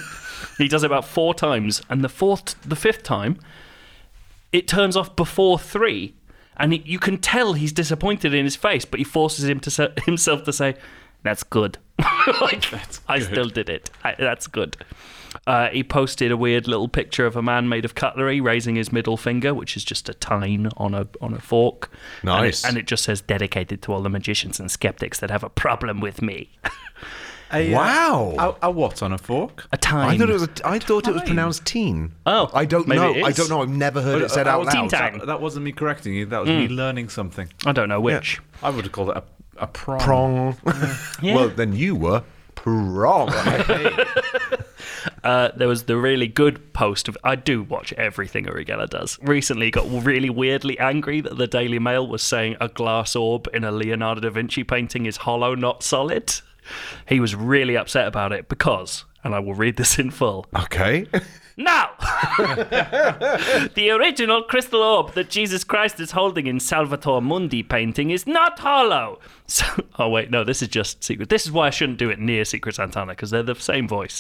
[0.58, 3.40] he does it about four times, and the fourth, the fifth time,
[4.54, 6.16] it turns off before three,
[6.58, 9.90] and you can tell he's disappointed in his face, but he forces him to say,
[10.06, 10.76] himself to say,
[11.24, 11.78] "That's good."
[12.42, 12.66] like
[13.08, 13.90] I still did it.
[14.04, 14.78] I, that's good.
[15.48, 18.92] Uh, he posted a weird little picture of a man made of cutlery raising his
[18.92, 21.92] middle finger, which is just a tine on a on a fork.
[22.24, 22.64] Nice.
[22.64, 25.44] And it, and it just says dedicated to all the magicians and skeptics that have
[25.44, 26.52] a problem with me.
[27.54, 28.58] A, uh, Wow.
[28.62, 29.68] a, a what on a fork?
[29.72, 30.10] A time.
[30.10, 30.44] I thought it was.
[30.44, 32.14] A, I thought it was pronounced teen.
[32.26, 33.14] Oh, I don't maybe know.
[33.16, 33.62] it I don't know.
[33.62, 34.90] I've never heard it said Uh, out was- loud.
[34.90, 35.20] Tang.
[35.20, 36.26] That, that wasn't me correcting you.
[36.26, 37.48] That was me learning something.
[37.66, 38.42] I don't know which.
[38.64, 39.24] I would have called it a,
[39.64, 40.00] a prong.
[40.00, 40.58] Prong.
[41.22, 41.36] Yeah.
[41.36, 42.24] Well, then you were
[42.56, 43.32] prong.
[45.24, 49.18] Uh, there was the really good post of I do watch everything Uri Geller does.
[49.22, 53.64] Recently, got really weirdly angry that the Daily Mail was saying a glass orb in
[53.64, 56.34] a Leonardo da Vinci painting is hollow, not solid.
[57.08, 60.46] He was really upset about it because, and I will read this in full.
[60.56, 61.08] okay.
[61.58, 61.92] Now,
[63.76, 68.60] the original crystal orb that Jesus Christ is holding in Salvator Mundi painting is not
[68.60, 69.20] hollow.
[69.48, 69.64] So,
[70.00, 71.30] oh wait, no, this is just secret.
[71.30, 74.20] This is why I shouldn't do it near Secret Santana because they're the same voice.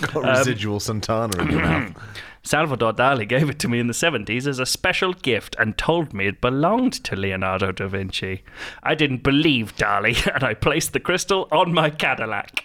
[0.00, 1.92] Got um, residual Santana in your mouth.
[2.42, 6.14] Salvador Dali gave it to me in the 70s as a special gift and told
[6.14, 8.42] me it belonged to Leonardo da Vinci.
[8.82, 12.64] I didn't believe Dali and I placed the crystal on my Cadillac.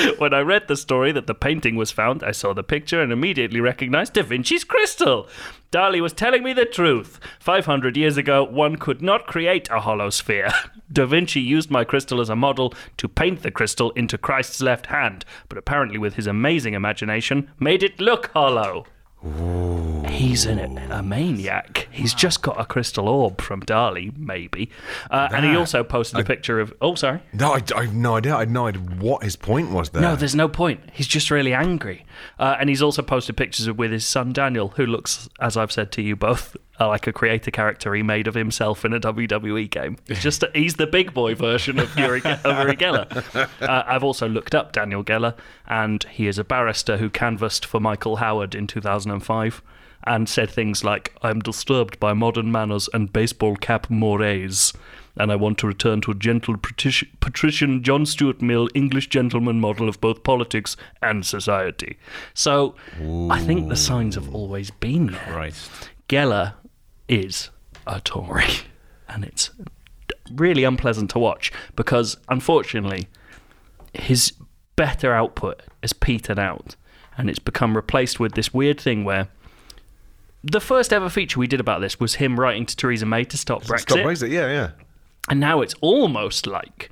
[0.18, 3.12] when I read the story that the painting was found, I saw the picture and
[3.12, 5.28] immediately recognized Da Vinci's crystal.
[5.70, 7.18] Dali was telling me the truth.
[7.40, 10.52] 500 years ago, one could not create a hollow sphere.
[10.92, 14.86] Da Vinci used my crystal as a model to paint the crystal into Christ's left
[14.86, 18.84] hand, but apparently, with his amazing imagination, made it look hollow.
[20.08, 21.88] He's an, a maniac.
[21.92, 24.68] He's just got a crystal orb from Dali, maybe.
[25.10, 26.74] Uh, and he also posted a picture of.
[26.80, 27.20] Oh, sorry.
[27.32, 28.34] No, I, I have no idea.
[28.34, 30.02] I had no idea what his point was there.
[30.02, 30.80] No, there's no point.
[30.92, 32.04] He's just really angry.
[32.38, 35.72] Uh, and he's also posted pictures of, with his son Daniel, who looks, as I've
[35.72, 36.56] said to you both,
[36.86, 39.96] like a creator character he made of himself in a WWE game.
[40.08, 43.08] It's just he's the big boy version of Uri, of Uri Geller.
[43.62, 47.80] Uh, I've also looked up Daniel Geller, and he is a barrister who canvassed for
[47.80, 49.62] Michael Howard in 2005.
[50.04, 54.72] And said things like, I'm disturbed by modern manners and baseball cap mores
[55.16, 59.88] and I want to return to a gentle patrician John Stuart Mill English gentleman model
[59.88, 61.98] of both politics and society.
[62.34, 62.74] So
[63.30, 65.34] I think the signs have always been there.
[65.34, 65.54] Right.
[66.08, 66.54] Geller
[67.12, 67.50] is
[67.86, 68.48] a Tory,
[69.06, 69.50] and it's
[70.30, 73.06] really unpleasant to watch because unfortunately
[73.92, 74.32] his
[74.76, 76.74] better output has petered out
[77.18, 79.28] and it's become replaced with this weird thing where
[80.42, 83.36] the first ever feature we did about this was him writing to Theresa May to
[83.36, 83.80] stop Brexit.
[83.80, 84.30] Stop Brexit.
[84.30, 84.70] Yeah, yeah.
[85.28, 86.90] And now it's almost like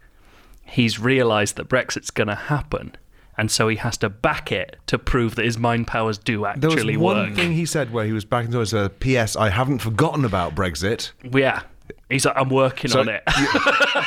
[0.62, 2.94] he's realised that Brexit's going to happen.
[3.40, 6.60] And so he has to back it to prove that his mind powers do actually
[6.60, 7.34] There was one work.
[7.34, 9.34] thing he said where he was backing into his uh, P.S.
[9.34, 11.12] I haven't forgotten about Brexit.
[11.32, 11.62] Yeah.
[12.10, 13.22] He's like, I'm working So- on it.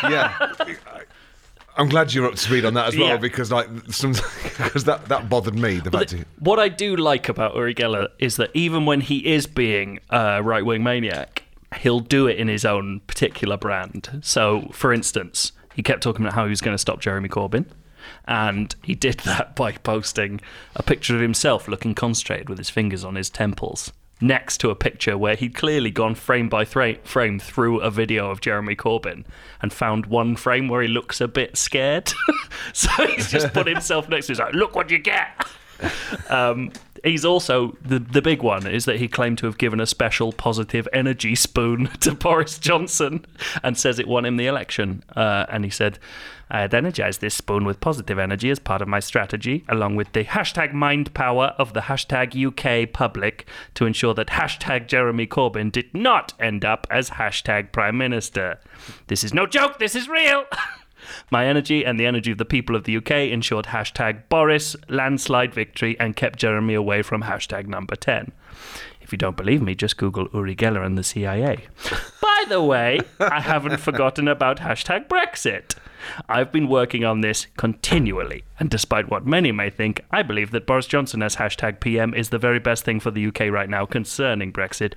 [0.04, 0.54] yeah.
[1.76, 3.18] I'm glad you're up to speed on that as well Yeah.
[3.18, 4.12] because like some
[4.58, 7.74] because that that bothered me the fact Th- he, what I do like about Uri
[7.74, 11.42] Geller is that even when he is being a right wing maniac,
[11.78, 14.20] he'll do it in his own particular brand.
[14.22, 17.66] So, for instance, he kept talking about how he was going to stop Jeremy Corbyn.
[18.28, 20.42] And he did that by posting
[20.76, 23.92] a picture of himself looking concentrated with his fingers on his temples
[24.24, 28.42] next to a picture where he'd clearly gone frame by frame through a video of
[28.42, 29.26] Jeremy Corbyn
[29.62, 32.14] and found one frame where he looks a bit scared.
[32.74, 34.36] so he's just put himself next to him.
[34.36, 35.46] He's like, look what you get.
[36.30, 36.72] Um,
[37.04, 40.32] he's also the the big one is that he claimed to have given a special
[40.32, 43.26] positive energy spoon to Boris Johnson
[43.62, 45.04] and says it won him the election.
[45.16, 46.00] Uh, and he said,
[46.50, 50.14] "I had energized this spoon with positive energy as part of my strategy, along with
[50.14, 55.72] the hashtag mind power of the hashtag UK public to ensure that hashtag Jeremy Corbyn
[55.72, 58.60] did not end up as hashtag Prime Minister.
[59.08, 59.80] This is no joke.
[59.80, 60.46] This is real."
[61.32, 65.54] My energy and the energy of the people of the UK ensured hashtag Boris landslide
[65.54, 68.32] victory and kept Jeremy away from hashtag number 10.
[69.02, 71.66] If you don't believe me, just Google Uri Geller and the CIA.
[72.22, 75.76] By the way, I haven't forgotten about hashtag Brexit.
[76.28, 80.66] I've been working on this continually, and despite what many may think, I believe that
[80.66, 83.86] Boris Johnson as hashtag PM is the very best thing for the UK right now
[83.86, 84.94] concerning Brexit.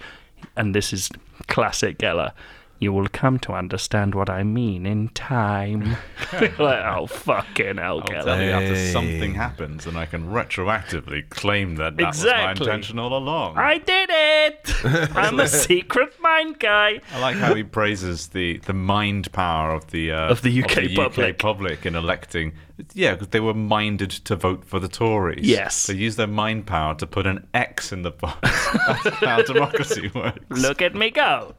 [0.56, 1.10] And this is
[1.48, 2.32] classic Geller.
[2.78, 5.96] You will come to understand what I mean in time.
[6.32, 11.76] like, oh, fucking hell, I'll tell you after something happens, and I can retroactively claim
[11.76, 12.60] that that Exactly.
[12.60, 13.56] was my intention all along.
[13.56, 14.72] I did it!
[15.16, 17.00] I'm a secret mind guy.
[17.14, 20.94] I like how he praises the, the mind power of the uh, Of the UK
[20.94, 21.38] public.
[21.38, 22.52] public in electing.
[22.92, 25.46] Yeah, because they were minded to vote for the Tories.
[25.46, 25.86] Yes.
[25.86, 28.38] they used their mind power to put an X in the box.
[28.86, 30.40] That's how democracy works.
[30.50, 31.54] Look at me go.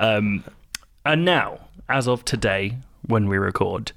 [0.00, 0.42] Um,
[1.06, 3.92] and now, as of today, when we record,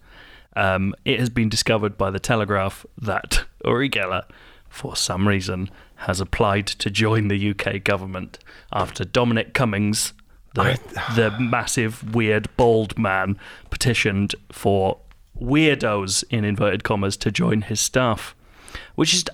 [0.56, 4.24] um, it has been discovered by the Telegraph that Uri Geller,
[4.70, 8.40] for some reason, has applied to join the UK government
[8.72, 10.14] after Dominic Cummings,
[10.54, 10.80] the,
[11.16, 13.38] the massive, weird, bald man,
[13.70, 15.00] petitioned for
[15.40, 18.36] weirdos, in inverted commas, to join his staff.
[18.96, 19.26] Which is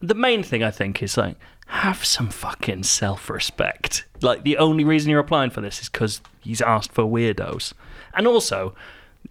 [0.00, 1.36] the main thing I think is like
[1.66, 4.04] have some fucking self-respect.
[4.22, 7.72] Like the only reason you're applying for this is because he's asked for weirdos,
[8.14, 8.74] and also,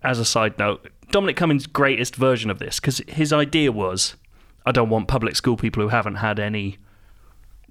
[0.04, 4.16] as a side note, Dominic Cummings' greatest version of this because his idea was,
[4.66, 6.78] I don't want public school people who haven't had any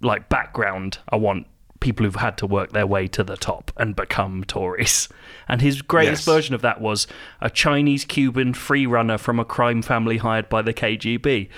[0.00, 0.98] like background.
[1.08, 1.46] I want
[1.80, 5.08] people who've had to work their way to the top and become Tories.
[5.48, 6.34] And his greatest Yes.
[6.34, 7.06] version of that was
[7.40, 11.48] a Chinese Cuban free runner from a crime family hired by the KGB.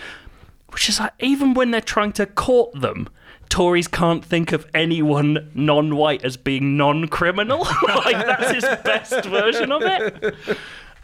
[0.73, 3.09] Which is like, even when they're trying to court them,
[3.49, 7.61] Tories can't think of anyone non white as being non criminal.
[7.83, 10.37] like, that's his best version of it.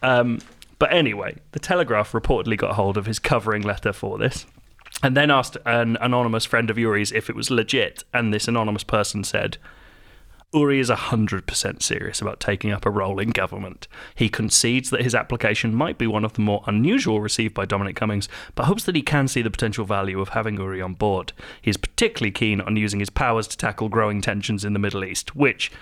[0.03, 0.39] Um,
[0.79, 4.47] but anyway, the Telegraph reportedly got hold of his covering letter for this
[5.03, 8.05] and then asked an anonymous friend of Uri's if it was legit.
[8.15, 9.59] And this anonymous person said,
[10.55, 13.89] Uri is 100% serious about taking up a role in government.
[14.15, 17.97] He concedes that his application might be one of the more unusual received by Dominic
[17.97, 21.33] Cummings, but hopes that he can see the potential value of having Uri on board.
[21.61, 25.05] He is particularly keen on using his powers to tackle growing tensions in the Middle
[25.05, 25.73] East, which,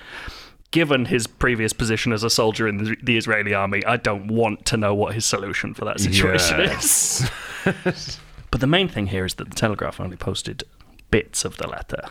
[0.71, 4.65] given his previous position as a soldier in the, the Israeli army, I don't want
[4.67, 7.31] to know what his solution for that situation is.
[8.55, 10.63] But the main thing here is that the Telegraph only posted
[11.11, 12.09] bits of the letter.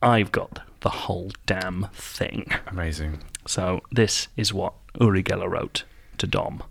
[0.00, 2.52] I've got the whole damn thing.
[2.66, 3.20] Amazing.
[3.46, 5.84] So this is what Uri Geller wrote
[6.18, 6.62] to Dom,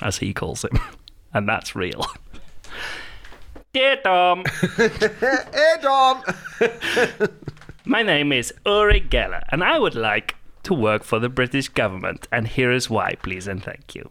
[0.00, 0.78] as he calls him.
[1.34, 2.06] And that's real.
[3.74, 4.44] Dear Dom.
[4.78, 6.22] Hey, Dom!
[7.84, 12.26] My name is Uri Geller, and I would like to work for the British government,
[12.32, 14.08] and here is why, please and thank you.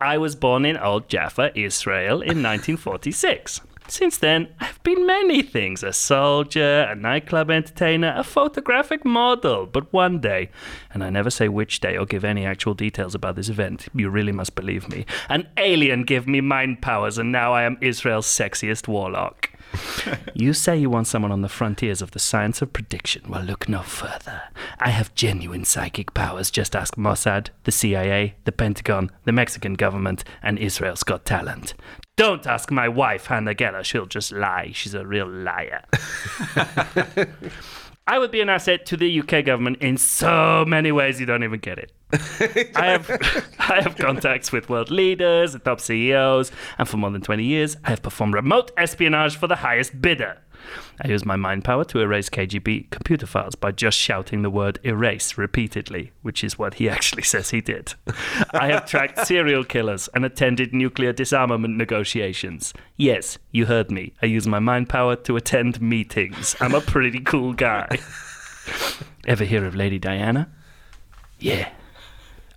[0.00, 3.60] I was born in Old Jaffa, Israel, in 1946.
[3.86, 9.66] Since then, I've been many things a soldier, a nightclub entertainer, a photographic model.
[9.66, 10.50] But one day,
[10.92, 14.08] and I never say which day or give any actual details about this event, you
[14.08, 18.26] really must believe me, an alien gave me mind powers, and now I am Israel's
[18.26, 19.50] sexiest warlock.
[20.34, 23.22] You say you want someone on the frontiers of the science of prediction.
[23.28, 24.42] Well, look no further.
[24.80, 26.50] I have genuine psychic powers.
[26.50, 31.74] Just ask Mossad, the CIA, the Pentagon, the Mexican government, and Israel's Got Talent.
[32.16, 33.84] Don't ask my wife, Hannah Geller.
[33.84, 34.70] She'll just lie.
[34.72, 35.84] She's a real liar.
[38.06, 41.42] I would be an asset to the UK government in so many ways you don't
[41.42, 41.92] even get it.
[42.76, 43.10] I have
[43.58, 47.78] I have contacts with world leaders and top CEOs, and for more than 20 years,
[47.82, 50.38] I have performed remote espionage for the highest bidder.
[51.02, 54.78] I use my mind power to erase KGB computer files by just shouting the word
[54.84, 57.94] erase repeatedly, which is what he actually says he did.
[58.52, 62.72] I have tracked serial killers and attended nuclear disarmament negotiations.
[62.96, 64.14] Yes, you heard me.
[64.22, 66.56] I use my mind power to attend meetings.
[66.60, 67.98] I'm a pretty cool guy.
[69.26, 70.50] Ever hear of Lady Diana?
[71.38, 71.70] Yeah.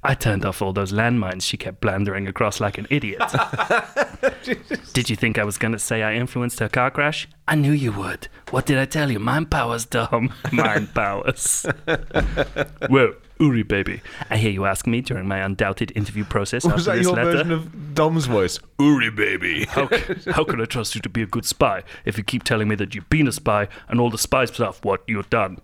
[0.03, 3.21] I turned off all those landmines she kept blandering across like an idiot.
[4.93, 7.27] did you think I was going to say I influenced her car crash?
[7.47, 8.27] I knew you would.
[8.51, 9.19] What did I tell you?
[9.19, 10.33] Mind powers, Dom.
[10.51, 11.65] Mind powers.
[12.89, 14.01] Whoa, Uri, baby.
[14.29, 17.15] I hear you ask me during my undoubted interview process Was after that this your
[17.15, 17.31] letter.
[17.31, 18.59] version of Dom's voice?
[18.79, 19.65] Uri, baby.
[19.65, 22.43] How, c- how can I trust you to be a good spy if you keep
[22.43, 25.59] telling me that you've been a spy and all the spy stuff what you've done?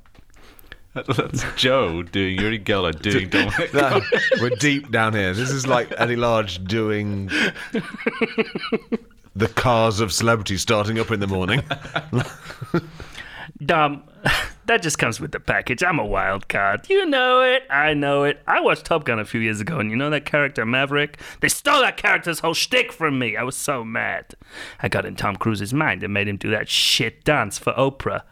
[0.94, 3.72] That's Joe doing Uri Geller doing Dominic.
[3.72, 4.04] That-
[4.42, 5.34] we're deep down here.
[5.34, 7.30] This is like Eddie Large doing
[9.36, 11.64] the cars of celebrities starting up in the morning.
[13.66, 14.04] Dom,
[14.66, 15.84] that just comes with the package.
[15.84, 16.90] I'm a wild card.
[16.90, 17.64] You know it.
[17.70, 18.42] I know it.
[18.48, 21.20] I watched Top Gun a few years ago, and you know that character Maverick?
[21.40, 23.38] They stole that character's whole shtick from me.
[23.38, 24.34] I was so mad.
[24.82, 28.24] I got in Tom Cruise's mind and made him do that shit dance for Oprah.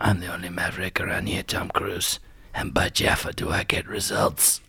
[0.00, 2.20] I'm the only Maverick around here, Tom Cruise.
[2.54, 4.60] And by Jaffa do I get results.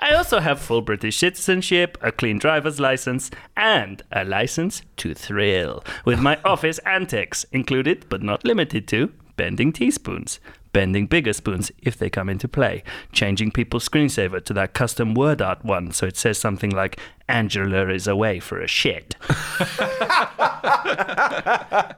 [0.00, 5.82] I also have full British citizenship, a clean driver's license, and a license to thrill,
[6.04, 10.38] with my office antics included but not limited to bending teaspoons,
[10.72, 12.82] bending bigger spoons if they come into play,
[13.12, 16.98] changing people's screensaver to that custom word art one so it says something like
[17.28, 19.16] Angela is away for a shit.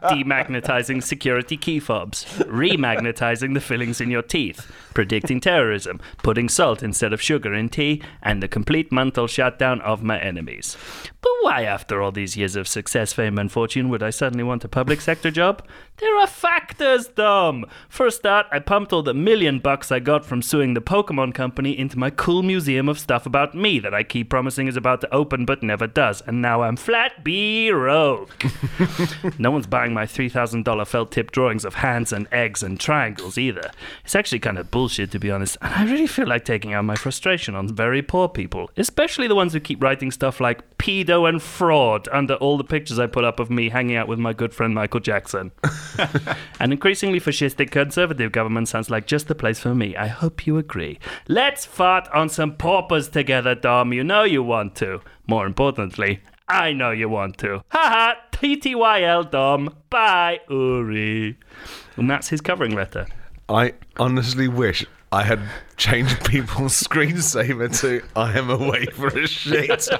[0.07, 7.12] Demagnetizing security key fobs, remagnetizing the fillings in your teeth, predicting terrorism, putting salt instead
[7.12, 10.77] of sugar in tea, and the complete mental shutdown of my enemies.
[11.20, 14.64] But why, after all these years of success, fame, and fortune, would I suddenly want
[14.64, 15.66] a public sector job?
[15.99, 17.64] There are factors, Dom.
[17.89, 21.35] For a start, I pumped all the million bucks I got from suing the Pokemon
[21.35, 25.01] Company into my cool museum of stuff about me that I keep promising is about
[25.01, 28.30] to open but never does, and now I'm flat B rogue.
[29.38, 33.70] No one's buying my $3,000 felt tip drawings of hands and eggs and triangles either.
[34.04, 36.84] It's actually kind of bullshit, to be honest, and I really feel like taking out
[36.84, 41.28] my frustration on very poor people, especially the ones who keep writing stuff like pedo
[41.28, 44.32] and fraud under all the pictures I put up of me hanging out with my
[44.32, 45.52] good friend Michael Jackson.
[46.60, 49.96] An increasingly fascistic conservative government sounds like just the place for me.
[49.96, 50.98] I hope you agree.
[51.28, 53.92] Let's fart on some paupers together, Dom.
[53.92, 55.00] You know you want to.
[55.26, 57.62] More importantly, I know you want to.
[57.70, 59.74] Haha, TTYL Dom.
[59.90, 61.36] Bye, Uri.
[61.96, 63.07] And that's his covering letter.
[63.48, 65.40] I honestly wish I had
[65.76, 69.88] changed people's screensaver to I am away for a shit.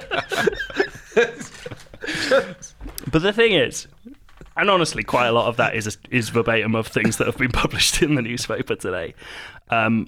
[3.11, 3.87] But the thing is,
[4.55, 7.51] and honestly, quite a lot of that is is verbatim of things that have been
[7.51, 9.13] published in the newspaper today.
[9.69, 10.07] Um,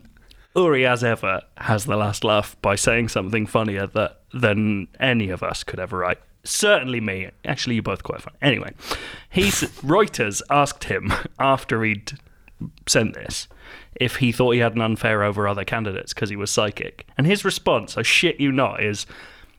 [0.56, 5.44] Uri, as ever, has the last laugh by saying something funnier that than any of
[5.44, 6.20] us could ever write.
[6.44, 7.30] Certainly me.
[7.46, 8.38] Actually, you're both quite funny.
[8.42, 8.74] Anyway,
[9.30, 12.14] he's Reuters asked him after he'd
[12.88, 13.48] sent this
[13.96, 17.28] if he thought he had an unfair over other candidates because he was psychic, and
[17.28, 19.06] his response, I shit you not, is.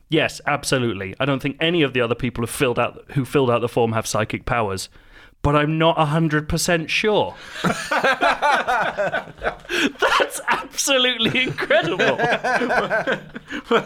[0.09, 1.15] Yes, absolutely.
[1.21, 3.69] I don't think any of the other people who filled out who filled out the
[3.69, 4.89] form have psychic powers,
[5.41, 7.35] but I'm not hundred percent sure.
[7.63, 7.81] That's
[10.47, 12.15] absolutely incredible.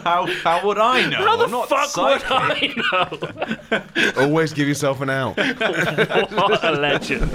[0.02, 1.16] how, how would I know?
[1.16, 2.76] How the I'm not fuck psychic.
[2.76, 3.82] would I
[4.16, 4.16] know?
[4.22, 5.36] Always give yourself an out.
[5.36, 7.30] what a legend.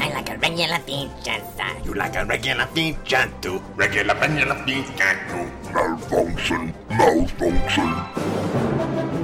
[0.00, 1.76] I like a regular feature, sir.
[1.84, 3.60] You like a regular feature too.
[3.74, 5.50] Regular, regular feature too.
[5.72, 9.15] Malfunction, malfunction.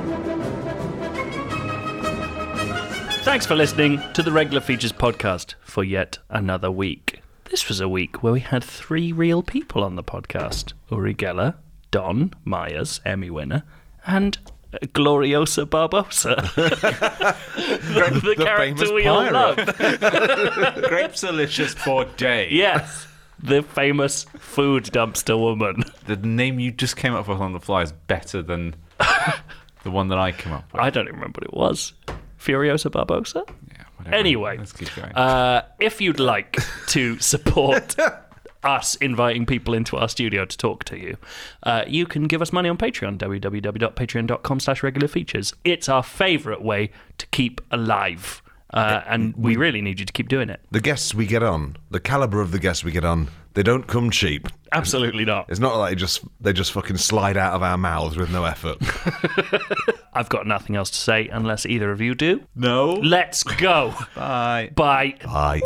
[3.23, 7.21] Thanks for listening to the Regular Features podcast for yet another week.
[7.45, 11.55] This was a week where we had three real people on the podcast Uri Geller,
[11.93, 13.63] Don Myers, Emmy winner,
[14.07, 14.39] and
[14.73, 16.37] Gloriosa Barbosa.
[18.23, 19.79] the, character famous we all pirate.
[19.79, 20.83] love.
[20.89, 22.49] Grapes delicious for day.
[22.51, 23.07] Yes,
[23.41, 25.85] the famous food dumpster woman.
[26.07, 28.75] The name you just came up with on the fly is better than
[29.85, 30.83] the one that I came up with.
[30.83, 31.93] I don't even remember what it was.
[32.43, 33.47] Furiosa Barbosa?
[33.47, 34.17] Yeah, whatever.
[34.17, 35.13] Anyway, let's keep going.
[35.13, 37.97] Uh, if you'd like to support
[38.65, 41.17] us inviting people into our studio to talk to you,
[41.63, 45.55] uh, you can give us money on Patreon, www.patreon.com slash regular features.
[45.65, 48.43] It's our favourite way to keep alive.
[48.75, 50.61] Uh, and we really need you to keep doing it.
[50.71, 53.87] The guests we get on, the caliber of the guests we get on, they don't
[53.87, 54.49] come cheap.
[54.73, 55.47] Absolutely not.
[55.49, 58.45] It's not like they just they just fucking slide out of our mouths with no
[58.45, 58.79] effort.
[60.15, 62.43] I've got nothing else to say unless either of you do.
[62.55, 62.95] no.
[62.95, 63.95] Let's go.
[64.15, 64.71] Bye.
[64.75, 65.17] Bye.
[65.25, 65.61] Bye.